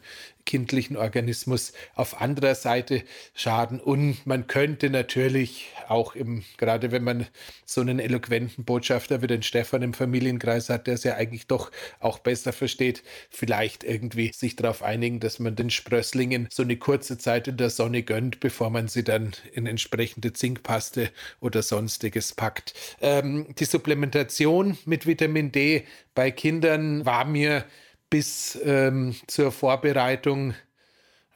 kindlichen 0.49 0.97
Organismus 0.97 1.75
auf 1.95 2.23
anderer 2.23 2.55
Seite 2.55 3.03
schaden. 3.35 3.81
Und 3.81 4.27
man 4.27 4.47
könnte 4.47 4.89
natürlich 4.89 5.67
auch 5.89 6.15
im, 6.15 6.43
gerade 6.57 6.91
wenn 6.91 7.05
man 7.05 7.27
so 7.67 7.83
einen 7.83 7.99
eloquenten 7.99 8.65
Botschafter 8.65 9.21
wie 9.21 9.27
den 9.27 9.43
Stefan 9.43 9.83
im 9.83 9.93
Familienkreis 9.93 10.71
hat, 10.71 10.87
der 10.87 10.95
es 10.95 11.05
ja 11.05 11.17
eigentlich 11.17 11.49
doch 11.49 11.71
auch 12.01 12.19
besser 12.19 12.55
versteht, 12.55 13.03
vielleicht 13.29 13.85
irgendwie 13.85 14.33
sich 14.33 14.57
darauf 14.57 14.83
einigen, 14.83 15.21
dass 15.21 15.39
man 15.39 15.55
den 15.55 15.69
Sprösslingen 15.69 16.49
so 16.51 16.63
eine 16.63 16.79
kurze 16.79 17.19
Zeit 17.19 17.47
in 17.47 17.59
der 17.59 17.69
Sonne 17.69 18.03
gönnt, 18.03 18.41
bevor 18.41 18.71
man 18.71 18.89
sie 18.89 19.05
dann 19.05 19.33
in 19.53 19.67
entsprechende 19.67 20.33
Zinkpaste 20.33 21.11
oder 21.41 21.63
sonstiges 21.63 22.33
packt. 22.33 22.73
Ähm, 23.03 23.55
die 23.59 23.67
Supplementation 23.67 24.79
mit 24.87 25.07
Vitamin 25.07 25.53
D 25.53 25.85
bei 26.15 26.31
Kindern 26.31 27.05
war 27.05 27.27
mir 27.27 27.67
bis 28.11 28.59
ähm, 28.65 29.15
zur 29.27 29.53
Vorbereitung 29.53 30.55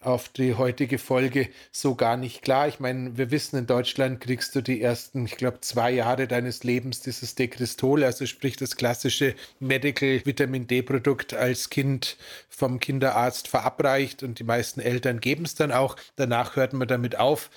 auf 0.04 0.28
die 0.28 0.54
heutige 0.54 0.98
Folge 0.98 1.48
so 1.70 1.94
gar 1.94 2.16
nicht 2.16 2.42
klar. 2.42 2.68
Ich 2.68 2.80
meine, 2.80 3.16
wir 3.16 3.30
wissen, 3.30 3.56
in 3.56 3.66
Deutschland 3.66 4.20
kriegst 4.20 4.54
du 4.54 4.60
die 4.60 4.82
ersten, 4.82 5.24
ich 5.26 5.36
glaube, 5.36 5.60
zwei 5.60 5.92
Jahre 5.92 6.26
deines 6.26 6.64
Lebens 6.64 7.00
dieses 7.00 7.34
Dekristol, 7.34 8.04
also 8.04 8.26
sprich 8.26 8.56
das 8.56 8.76
klassische 8.76 9.34
Medical 9.60 10.20
Vitamin 10.24 10.66
D-Produkt 10.66 11.34
als 11.34 11.70
Kind 11.70 12.16
vom 12.48 12.80
Kinderarzt 12.80 13.48
verabreicht 13.48 14.22
und 14.22 14.38
die 14.38 14.44
meisten 14.44 14.80
Eltern 14.80 15.20
geben 15.20 15.44
es 15.44 15.54
dann 15.54 15.72
auch. 15.72 15.96
Danach 16.16 16.56
hört 16.56 16.72
man 16.72 16.88
damit 16.88 17.18
auf. 17.18 17.50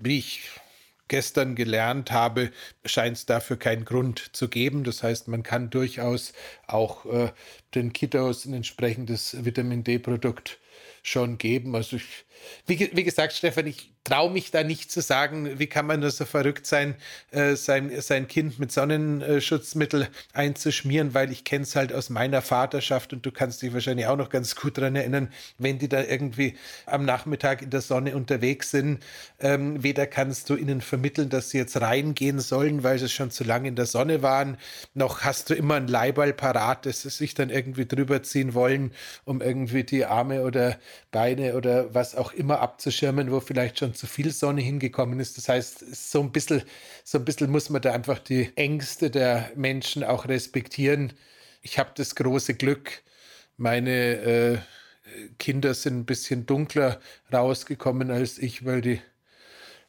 Wie 0.00 0.18
ich 0.18 0.48
gestern 1.12 1.56
gelernt 1.56 2.10
habe, 2.10 2.50
scheint 2.86 3.18
es 3.18 3.26
dafür 3.26 3.58
keinen 3.58 3.84
Grund 3.84 4.34
zu 4.34 4.48
geben. 4.48 4.82
Das 4.82 5.02
heißt, 5.02 5.28
man 5.28 5.42
kann 5.42 5.68
durchaus 5.68 6.32
auch 6.66 7.04
äh, 7.04 7.30
den 7.74 7.92
Kiddos 7.92 8.46
ein 8.46 8.54
entsprechendes 8.54 9.44
Vitamin 9.44 9.84
D-Produkt 9.84 10.58
schon 11.02 11.36
geben. 11.36 11.76
Also 11.76 11.96
ich, 11.96 12.24
wie, 12.66 12.90
wie 12.94 13.04
gesagt, 13.04 13.34
Stefan, 13.34 13.66
ich 13.66 13.91
traue 14.04 14.30
mich 14.30 14.50
da 14.50 14.64
nicht 14.64 14.90
zu 14.90 15.00
sagen, 15.00 15.58
wie 15.58 15.68
kann 15.68 15.86
man 15.86 16.00
nur 16.00 16.10
so 16.10 16.24
verrückt 16.24 16.66
sein, 16.66 16.96
äh, 17.30 17.54
sein, 17.54 17.92
sein 18.00 18.26
Kind 18.26 18.58
mit 18.58 18.72
Sonnenschutzmittel 18.72 20.08
einzuschmieren, 20.32 21.14
weil 21.14 21.30
ich 21.30 21.44
kenne 21.44 21.62
es 21.62 21.76
halt 21.76 21.92
aus 21.92 22.10
meiner 22.10 22.42
Vaterschaft 22.42 23.12
und 23.12 23.24
du 23.24 23.30
kannst 23.30 23.62
dich 23.62 23.72
wahrscheinlich 23.72 24.06
auch 24.06 24.16
noch 24.16 24.28
ganz 24.28 24.56
gut 24.56 24.78
daran 24.78 24.96
erinnern, 24.96 25.28
wenn 25.58 25.78
die 25.78 25.88
da 25.88 26.02
irgendwie 26.02 26.56
am 26.86 27.04
Nachmittag 27.04 27.62
in 27.62 27.70
der 27.70 27.80
Sonne 27.80 28.16
unterwegs 28.16 28.72
sind, 28.72 29.04
ähm, 29.38 29.82
weder 29.84 30.06
kannst 30.08 30.50
du 30.50 30.56
ihnen 30.56 30.80
vermitteln, 30.80 31.28
dass 31.28 31.50
sie 31.50 31.58
jetzt 31.58 31.80
reingehen 31.80 32.40
sollen, 32.40 32.82
weil 32.82 32.98
sie 32.98 33.08
schon 33.08 33.30
zu 33.30 33.44
lange 33.44 33.68
in 33.68 33.76
der 33.76 33.86
Sonne 33.86 34.22
waren, 34.22 34.56
noch 34.94 35.20
hast 35.20 35.50
du 35.50 35.54
immer 35.54 35.76
ein 35.76 35.86
Leiball 35.86 36.32
parat, 36.32 36.86
das 36.86 37.02
sie 37.02 37.10
sich 37.10 37.34
dann 37.34 37.50
irgendwie 37.50 37.86
drüber 37.86 38.22
ziehen 38.24 38.54
wollen, 38.54 38.92
um 39.24 39.40
irgendwie 39.40 39.84
die 39.84 40.04
Arme 40.04 40.42
oder 40.42 40.76
Beine 41.12 41.54
oder 41.54 41.94
was 41.94 42.16
auch 42.16 42.32
immer 42.32 42.60
abzuschirmen, 42.60 43.30
wo 43.30 43.38
vielleicht 43.38 43.78
schon 43.78 43.91
zu 43.94 44.06
viel 44.06 44.30
Sonne 44.32 44.60
hingekommen 44.62 45.20
ist. 45.20 45.36
Das 45.38 45.48
heißt, 45.48 45.94
so 46.10 46.20
ein 46.20 46.32
bisschen, 46.32 46.62
so 47.04 47.18
ein 47.18 47.24
bisschen 47.24 47.50
muss 47.50 47.70
man 47.70 47.82
da 47.82 47.92
einfach 47.92 48.18
die 48.18 48.50
Ängste 48.56 49.10
der 49.10 49.50
Menschen 49.56 50.04
auch 50.04 50.26
respektieren. 50.28 51.12
Ich 51.62 51.78
habe 51.78 51.90
das 51.94 52.14
große 52.14 52.54
Glück, 52.54 53.02
meine 53.56 53.90
äh, 53.90 54.58
Kinder 55.38 55.74
sind 55.74 55.98
ein 56.00 56.06
bisschen 56.06 56.46
dunkler 56.46 57.00
rausgekommen 57.32 58.10
als 58.10 58.38
ich, 58.38 58.64
weil 58.64 58.80
die 58.80 59.00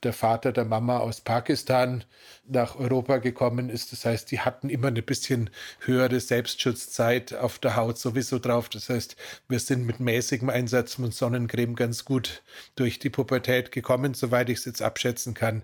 der 0.03 0.13
Vater 0.13 0.51
der 0.51 0.65
Mama 0.65 0.99
aus 0.99 1.21
Pakistan 1.21 2.03
nach 2.45 2.75
Europa 2.75 3.17
gekommen 3.17 3.69
ist. 3.69 3.91
Das 3.91 4.05
heißt, 4.05 4.31
die 4.31 4.39
hatten 4.41 4.69
immer 4.69 4.87
eine 4.87 5.01
bisschen 5.01 5.49
höhere 5.79 6.19
Selbstschutzzeit 6.19 7.33
auf 7.33 7.59
der 7.59 7.75
Haut 7.75 7.97
sowieso 7.97 8.39
drauf. 8.39 8.69
Das 8.69 8.89
heißt, 8.89 9.15
wir 9.47 9.59
sind 9.59 9.85
mit 9.85 9.99
mäßigem 9.99 10.49
Einsatz 10.49 10.95
von 10.95 11.11
Sonnencreme 11.11 11.75
ganz 11.75 12.05
gut 12.05 12.43
durch 12.75 12.99
die 12.99 13.09
Pubertät 13.09 13.71
gekommen, 13.71 14.13
soweit 14.13 14.49
ich 14.49 14.59
es 14.59 14.65
jetzt 14.65 14.81
abschätzen 14.81 15.33
kann. 15.33 15.63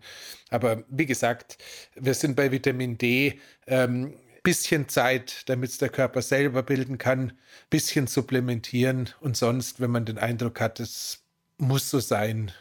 Aber 0.50 0.84
wie 0.90 1.06
gesagt, 1.06 1.58
wir 1.96 2.14
sind 2.14 2.36
bei 2.36 2.52
Vitamin 2.52 2.98
D. 2.98 3.40
Ähm, 3.68 4.14
bisschen 4.42 4.88
Zeit, 4.88 5.44
damit 5.50 5.70
es 5.70 5.78
der 5.78 5.90
Körper 5.90 6.22
selber 6.22 6.64
bilden 6.64 6.98
kann, 6.98 7.34
bisschen 7.70 8.08
supplementieren 8.08 9.10
und 9.20 9.36
sonst, 9.36 9.80
wenn 9.80 9.92
man 9.92 10.06
den 10.06 10.18
Eindruck 10.18 10.62
hat, 10.62 10.80
es 10.80 11.24
muss 11.58 11.90
so 11.90 12.00
sein, 12.00 12.52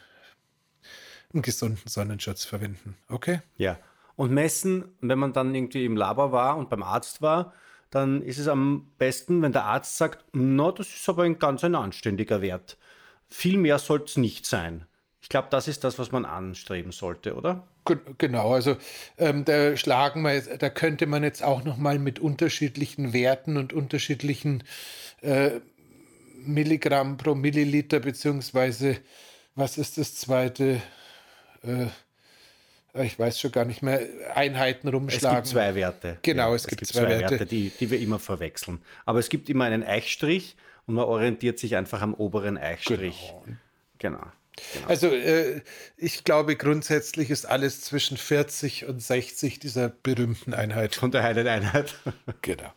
einen 1.33 1.41
gesunden 1.41 1.87
Sonnenschutz 1.87 2.45
verwenden. 2.45 2.95
Okay? 3.09 3.41
Ja. 3.57 3.77
Und 4.15 4.31
messen, 4.31 4.85
wenn 5.01 5.19
man 5.19 5.33
dann 5.33 5.53
irgendwie 5.55 5.85
im 5.85 5.95
Labor 5.95 6.31
war 6.31 6.57
und 6.57 6.69
beim 6.69 6.83
Arzt 6.83 7.21
war, 7.21 7.53
dann 7.89 8.21
ist 8.21 8.37
es 8.37 8.47
am 8.47 8.91
besten, 8.97 9.41
wenn 9.41 9.51
der 9.51 9.65
Arzt 9.65 9.97
sagt, 9.97 10.25
na, 10.33 10.71
das 10.71 10.89
ist 10.89 11.07
aber 11.09 11.23
ein 11.23 11.39
ganz 11.39 11.63
ein 11.63 11.75
anständiger 11.75 12.41
Wert. 12.41 12.77
Viel 13.29 13.57
mehr 13.57 13.79
soll 13.79 14.03
es 14.03 14.17
nicht 14.17 14.45
sein. 14.45 14.85
Ich 15.21 15.29
glaube, 15.29 15.47
das 15.51 15.67
ist 15.67 15.83
das, 15.83 15.99
was 15.99 16.11
man 16.11 16.25
anstreben 16.25 16.91
sollte, 16.91 17.35
oder? 17.35 17.67
Genau, 18.17 18.53
also 18.53 18.77
ähm, 19.17 19.45
da 19.45 19.75
schlagen 19.75 20.21
wir, 20.21 20.41
da 20.57 20.69
könnte 20.69 21.07
man 21.07 21.23
jetzt 21.23 21.43
auch 21.43 21.63
noch 21.63 21.77
mal 21.77 21.97
mit 21.97 22.19
unterschiedlichen 22.19 23.13
Werten 23.13 23.57
und 23.57 23.73
unterschiedlichen 23.73 24.63
äh, 25.21 25.59
Milligramm 26.45 27.17
pro 27.17 27.35
Milliliter, 27.35 27.99
beziehungsweise 27.99 28.97
was 29.55 29.77
ist 29.77 29.97
das 29.97 30.15
zweite? 30.15 30.81
Äh, 31.63 31.87
ich 33.03 33.19
weiß 33.19 33.39
schon 33.39 33.51
gar 33.51 33.65
nicht 33.65 33.81
mehr, 33.81 34.01
Einheiten 34.33 34.87
rumschlagen. 34.87 35.37
Es 35.37 35.43
gibt 35.43 35.47
zwei 35.47 35.75
Werte. 35.75 36.17
Genau, 36.23 36.49
ja, 36.49 36.55
es, 36.55 36.65
es, 36.65 36.69
gibt, 36.69 36.87
zwei, 36.87 37.01
zwei 37.01 37.09
Werte, 37.09 37.31
Werte 37.31 37.45
die, 37.45 37.71
die 37.79 37.91
wir 37.91 37.99
immer 37.99 38.19
verwechseln. 38.19 38.81
Aber 39.05 39.19
es 39.19 39.29
gibt 39.29 39.49
immer 39.49 39.65
einen 39.65 39.83
Eichstrich 39.83 40.55
und 40.87 40.95
man 40.95 41.05
orientiert 41.05 41.59
sich 41.59 41.75
einfach 41.75 42.01
am 42.01 42.13
oberen 42.13 42.57
Eichstrich. 42.57 43.33
Genau. 43.99 44.17
genau. 44.19 44.31
Genau. 44.73 44.87
Also 44.87 45.07
äh, 45.07 45.61
ich 45.97 46.23
glaube, 46.23 46.55
grundsätzlich 46.55 47.29
ist 47.29 47.45
alles 47.45 47.81
zwischen 47.81 48.17
40 48.17 48.85
und 48.87 49.01
60 49.01 49.59
dieser 49.59 49.89
berühmten 49.89 50.53
Einheit. 50.53 50.95
Von 50.95 51.11
der 51.11 51.23
heilen 51.23 51.47
Einheit. 51.47 51.95
genau. 52.41 52.73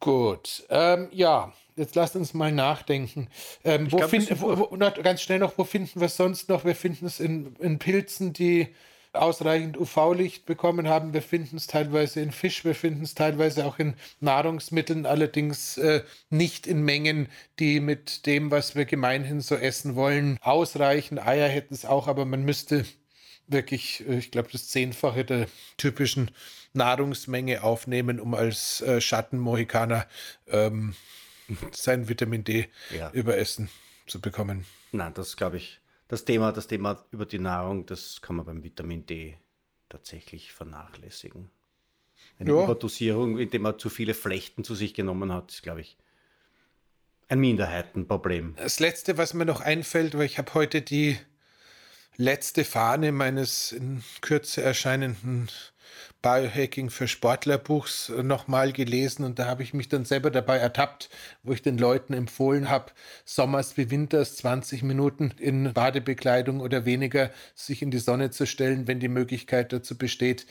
Gut. 0.00 0.64
Ähm, 0.70 1.08
ja, 1.12 1.52
jetzt 1.76 1.94
lasst 1.94 2.16
uns 2.16 2.34
mal 2.34 2.52
nachdenken. 2.52 3.28
Ähm, 3.64 3.90
wo 3.90 3.98
glaub, 3.98 4.10
find, 4.10 4.40
wo, 4.40 4.58
wo, 4.58 4.76
ganz 5.02 5.22
schnell 5.22 5.38
noch, 5.38 5.56
wo 5.56 5.64
finden 5.64 6.00
wir 6.00 6.06
es 6.06 6.16
sonst 6.16 6.48
noch? 6.48 6.64
Wir 6.64 6.74
finden 6.74 7.06
es 7.06 7.20
in, 7.20 7.56
in 7.56 7.78
Pilzen, 7.78 8.32
die 8.32 8.68
ausreichend 9.12 9.76
UV-Licht 9.78 10.46
bekommen 10.46 10.88
haben. 10.88 11.12
Wir 11.12 11.22
finden 11.22 11.56
es 11.56 11.66
teilweise 11.66 12.20
in 12.20 12.32
Fisch, 12.32 12.64
wir 12.64 12.74
finden 12.74 13.02
es 13.02 13.14
teilweise 13.14 13.66
auch 13.66 13.78
in 13.78 13.94
Nahrungsmitteln, 14.20 15.04
allerdings 15.04 15.76
äh, 15.78 16.02
nicht 16.30 16.66
in 16.66 16.82
Mengen, 16.82 17.28
die 17.58 17.80
mit 17.80 18.26
dem, 18.26 18.50
was 18.50 18.74
wir 18.74 18.86
gemeinhin 18.86 19.40
so 19.40 19.54
essen 19.54 19.96
wollen, 19.96 20.38
ausreichen. 20.40 21.18
Eier 21.18 21.48
hätten 21.48 21.74
es 21.74 21.84
auch, 21.84 22.08
aber 22.08 22.24
man 22.24 22.44
müsste 22.44 22.86
wirklich, 23.46 24.04
äh, 24.08 24.18
ich 24.18 24.30
glaube, 24.30 24.48
das 24.50 24.68
Zehnfache 24.68 25.24
der 25.24 25.46
typischen 25.76 26.30
Nahrungsmenge 26.72 27.62
aufnehmen, 27.62 28.18
um 28.18 28.34
als 28.34 28.80
äh, 28.80 29.00
Schattenmohikaner 29.00 30.06
ähm, 30.48 30.94
sein 31.72 32.08
Vitamin 32.08 32.44
D 32.44 32.68
ja. 32.96 33.10
überessen 33.12 33.68
zu 34.06 34.20
bekommen. 34.20 34.64
Nein, 34.92 35.14
das 35.14 35.36
glaube 35.36 35.56
ich 35.56 35.80
das 36.08 36.24
Thema, 36.24 36.52
das 36.52 36.66
Thema 36.66 37.04
über 37.10 37.24
die 37.24 37.38
Nahrung, 37.38 37.86
das 37.86 38.20
kann 38.20 38.36
man 38.36 38.44
beim 38.44 38.62
Vitamin 38.62 39.06
D 39.06 39.38
tatsächlich 39.88 40.52
vernachlässigen. 40.52 41.50
Eine 42.38 42.50
ja. 42.50 42.64
Überdosierung, 42.64 43.38
indem 43.38 43.62
man 43.62 43.78
zu 43.78 43.88
viele 43.88 44.14
Flechten 44.14 44.64
zu 44.64 44.74
sich 44.74 44.94
genommen 44.94 45.32
hat, 45.32 45.52
ist, 45.52 45.62
glaube 45.62 45.80
ich, 45.80 45.96
ein 47.28 47.40
Minderheitenproblem. 47.40 48.56
Das 48.56 48.78
Letzte, 48.78 49.16
was 49.16 49.32
mir 49.32 49.46
noch 49.46 49.60
einfällt, 49.60 50.16
weil 50.16 50.26
ich 50.26 50.38
habe 50.38 50.52
heute 50.54 50.82
die 50.82 51.18
letzte 52.16 52.64
Fahne 52.64 53.10
meines 53.10 53.72
in 53.72 54.02
Kürze 54.20 54.62
erscheinenden 54.62 55.48
Biohacking 56.22 56.90
für 56.90 57.08
Sportlerbuchs 57.08 58.08
äh, 58.08 58.22
nochmal 58.22 58.72
gelesen 58.72 59.24
und 59.24 59.38
da 59.38 59.46
habe 59.46 59.62
ich 59.62 59.74
mich 59.74 59.88
dann 59.88 60.04
selber 60.04 60.30
dabei 60.30 60.58
ertappt, 60.58 61.10
wo 61.42 61.52
ich 61.52 61.62
den 61.62 61.76
Leuten 61.76 62.14
empfohlen 62.14 62.70
habe, 62.70 62.92
sommers 63.24 63.76
wie 63.76 63.90
winters 63.90 64.36
20 64.36 64.84
Minuten 64.84 65.34
in 65.38 65.72
Badebekleidung 65.72 66.60
oder 66.60 66.84
weniger 66.84 67.30
sich 67.54 67.82
in 67.82 67.90
die 67.90 67.98
Sonne 67.98 68.30
zu 68.30 68.46
stellen, 68.46 68.86
wenn 68.86 69.00
die 69.00 69.08
Möglichkeit 69.08 69.72
dazu 69.72 69.98
besteht. 69.98 70.46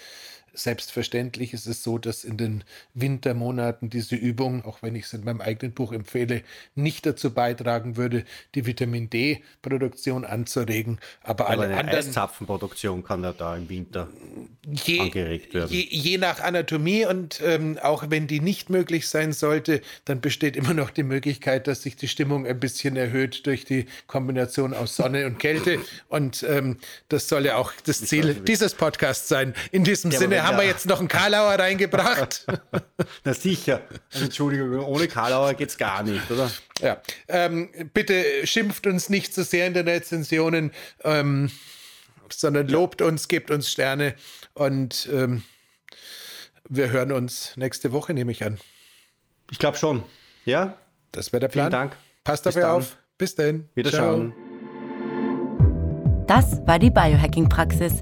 Selbstverständlich 0.54 1.54
ist 1.54 1.66
es 1.68 1.84
so, 1.84 1.98
dass 1.98 2.24
in 2.24 2.38
den 2.38 2.64
Wintermonaten 2.94 3.90
diese 3.90 4.16
Übung, 4.16 4.66
auch 4.66 4.82
wenn 4.82 4.96
ich 4.96 5.06
es 5.06 5.14
in 5.14 5.24
meinem 5.24 5.42
eigenen 5.42 5.74
Buch 5.74 5.94
empfehle, 5.94 6.44
nicht 6.76 7.06
dazu 7.06 7.34
beitragen 7.34 7.96
würde, 7.96 8.26
die 8.56 8.66
Vitamin 8.66 9.10
D-Produktion 9.10 10.26
anzuregen. 10.26 11.00
Aber, 11.24 11.46
Aber 11.46 11.50
alle 11.50 11.64
eine 11.66 11.78
anderen 11.78 12.00
Eiszapfenproduktion 12.00 13.04
kann 13.04 13.24
ja 13.24 13.34
da 13.34 13.56
im 13.56 13.70
Winter 13.70 14.10
je, 14.70 15.00
angeregt 15.00 15.54
werden. 15.54 15.72
Je, 15.72 15.88
je 15.90 16.18
nach 16.18 16.40
Anatomie 16.42 17.06
und 17.06 17.42
ähm, 17.44 17.78
auch 17.82 18.06
wenn 18.10 18.28
die 18.28 18.40
nicht 18.40 18.70
möglich 18.70 19.08
sein 19.08 19.34
sollte, 19.34 19.82
dann 20.06 20.22
besteht 20.22 20.56
immer 20.56 20.74
noch 20.74 20.90
die 20.90 21.04
Möglichkeit, 21.04 21.68
dass 21.68 21.84
sich 21.84 21.96
die 21.96 22.08
Stimmung 22.08 22.46
ein 22.46 22.60
bisschen 22.60 22.96
erhöht 22.96 23.46
durch 23.46 23.66
die 23.66 23.86
Kombination 24.08 24.74
aus 24.74 24.96
Sonne 24.96 25.26
und 25.26 25.40
Kälte. 25.40 25.80
Und 26.10 26.44
ähm, 26.44 26.78
das 27.10 27.28
soll 27.28 27.46
ja 27.46 27.56
auch 27.56 27.72
das 27.86 28.02
Ziel 28.06 28.36
dieses 28.36 28.74
Podcasts 28.74 29.28
sein. 29.28 29.54
In 29.72 29.84
diesem 29.84 30.12
ja, 30.12 30.20
Sinne 30.20 30.41
haben 30.44 30.58
wir 30.58 30.66
jetzt 30.66 30.86
noch 30.86 31.00
einen 31.00 31.08
Karlauer 31.08 31.54
reingebracht. 31.54 32.46
Na 33.24 33.34
sicher. 33.34 33.82
Also, 34.12 34.26
Entschuldigung, 34.26 34.80
ohne 34.80 35.08
Karlauer 35.08 35.54
geht 35.54 35.70
es 35.70 35.78
gar 35.78 36.04
nicht, 36.04 36.30
oder? 36.30 36.52
Ja. 36.80 37.02
Ähm, 37.28 37.70
bitte 37.94 38.46
schimpft 38.46 38.88
uns 38.88 39.10
nicht 39.10 39.34
zu 39.34 39.44
so 39.44 39.50
sehr 39.50 39.68
in 39.68 39.74
den 39.74 39.88
Rezensionen, 39.88 40.72
ähm, 41.04 41.52
sondern 42.30 42.68
lobt 42.68 43.02
uns, 43.02 43.28
gebt 43.28 43.52
uns 43.52 43.72
Sterne 43.72 44.16
und 44.54 45.10
ähm, 45.12 45.44
wir 46.70 46.90
hören 46.90 47.12
uns 47.12 47.58
nächste 47.58 47.92
Woche, 47.92 48.14
nehme 48.14 48.32
ich 48.32 48.44
an. 48.44 48.58
Ich 49.52 49.60
glaube 49.60 49.78
schon. 49.78 50.04
Ja? 50.46 50.78
Das 51.12 51.34
wäre 51.34 51.42
der 51.42 51.48
Plan. 51.50 51.66
Vielen 51.66 51.72
Dank. 51.72 51.98
Passt 52.24 52.46
dabei 52.46 52.68
auf. 52.68 52.98
Bis 53.18 53.36
dahin. 53.36 53.68
Wiederschauen. 53.76 54.34
Das 56.28 56.66
war 56.66 56.80
die 56.80 56.90
Biohacking-Praxis 56.90 58.02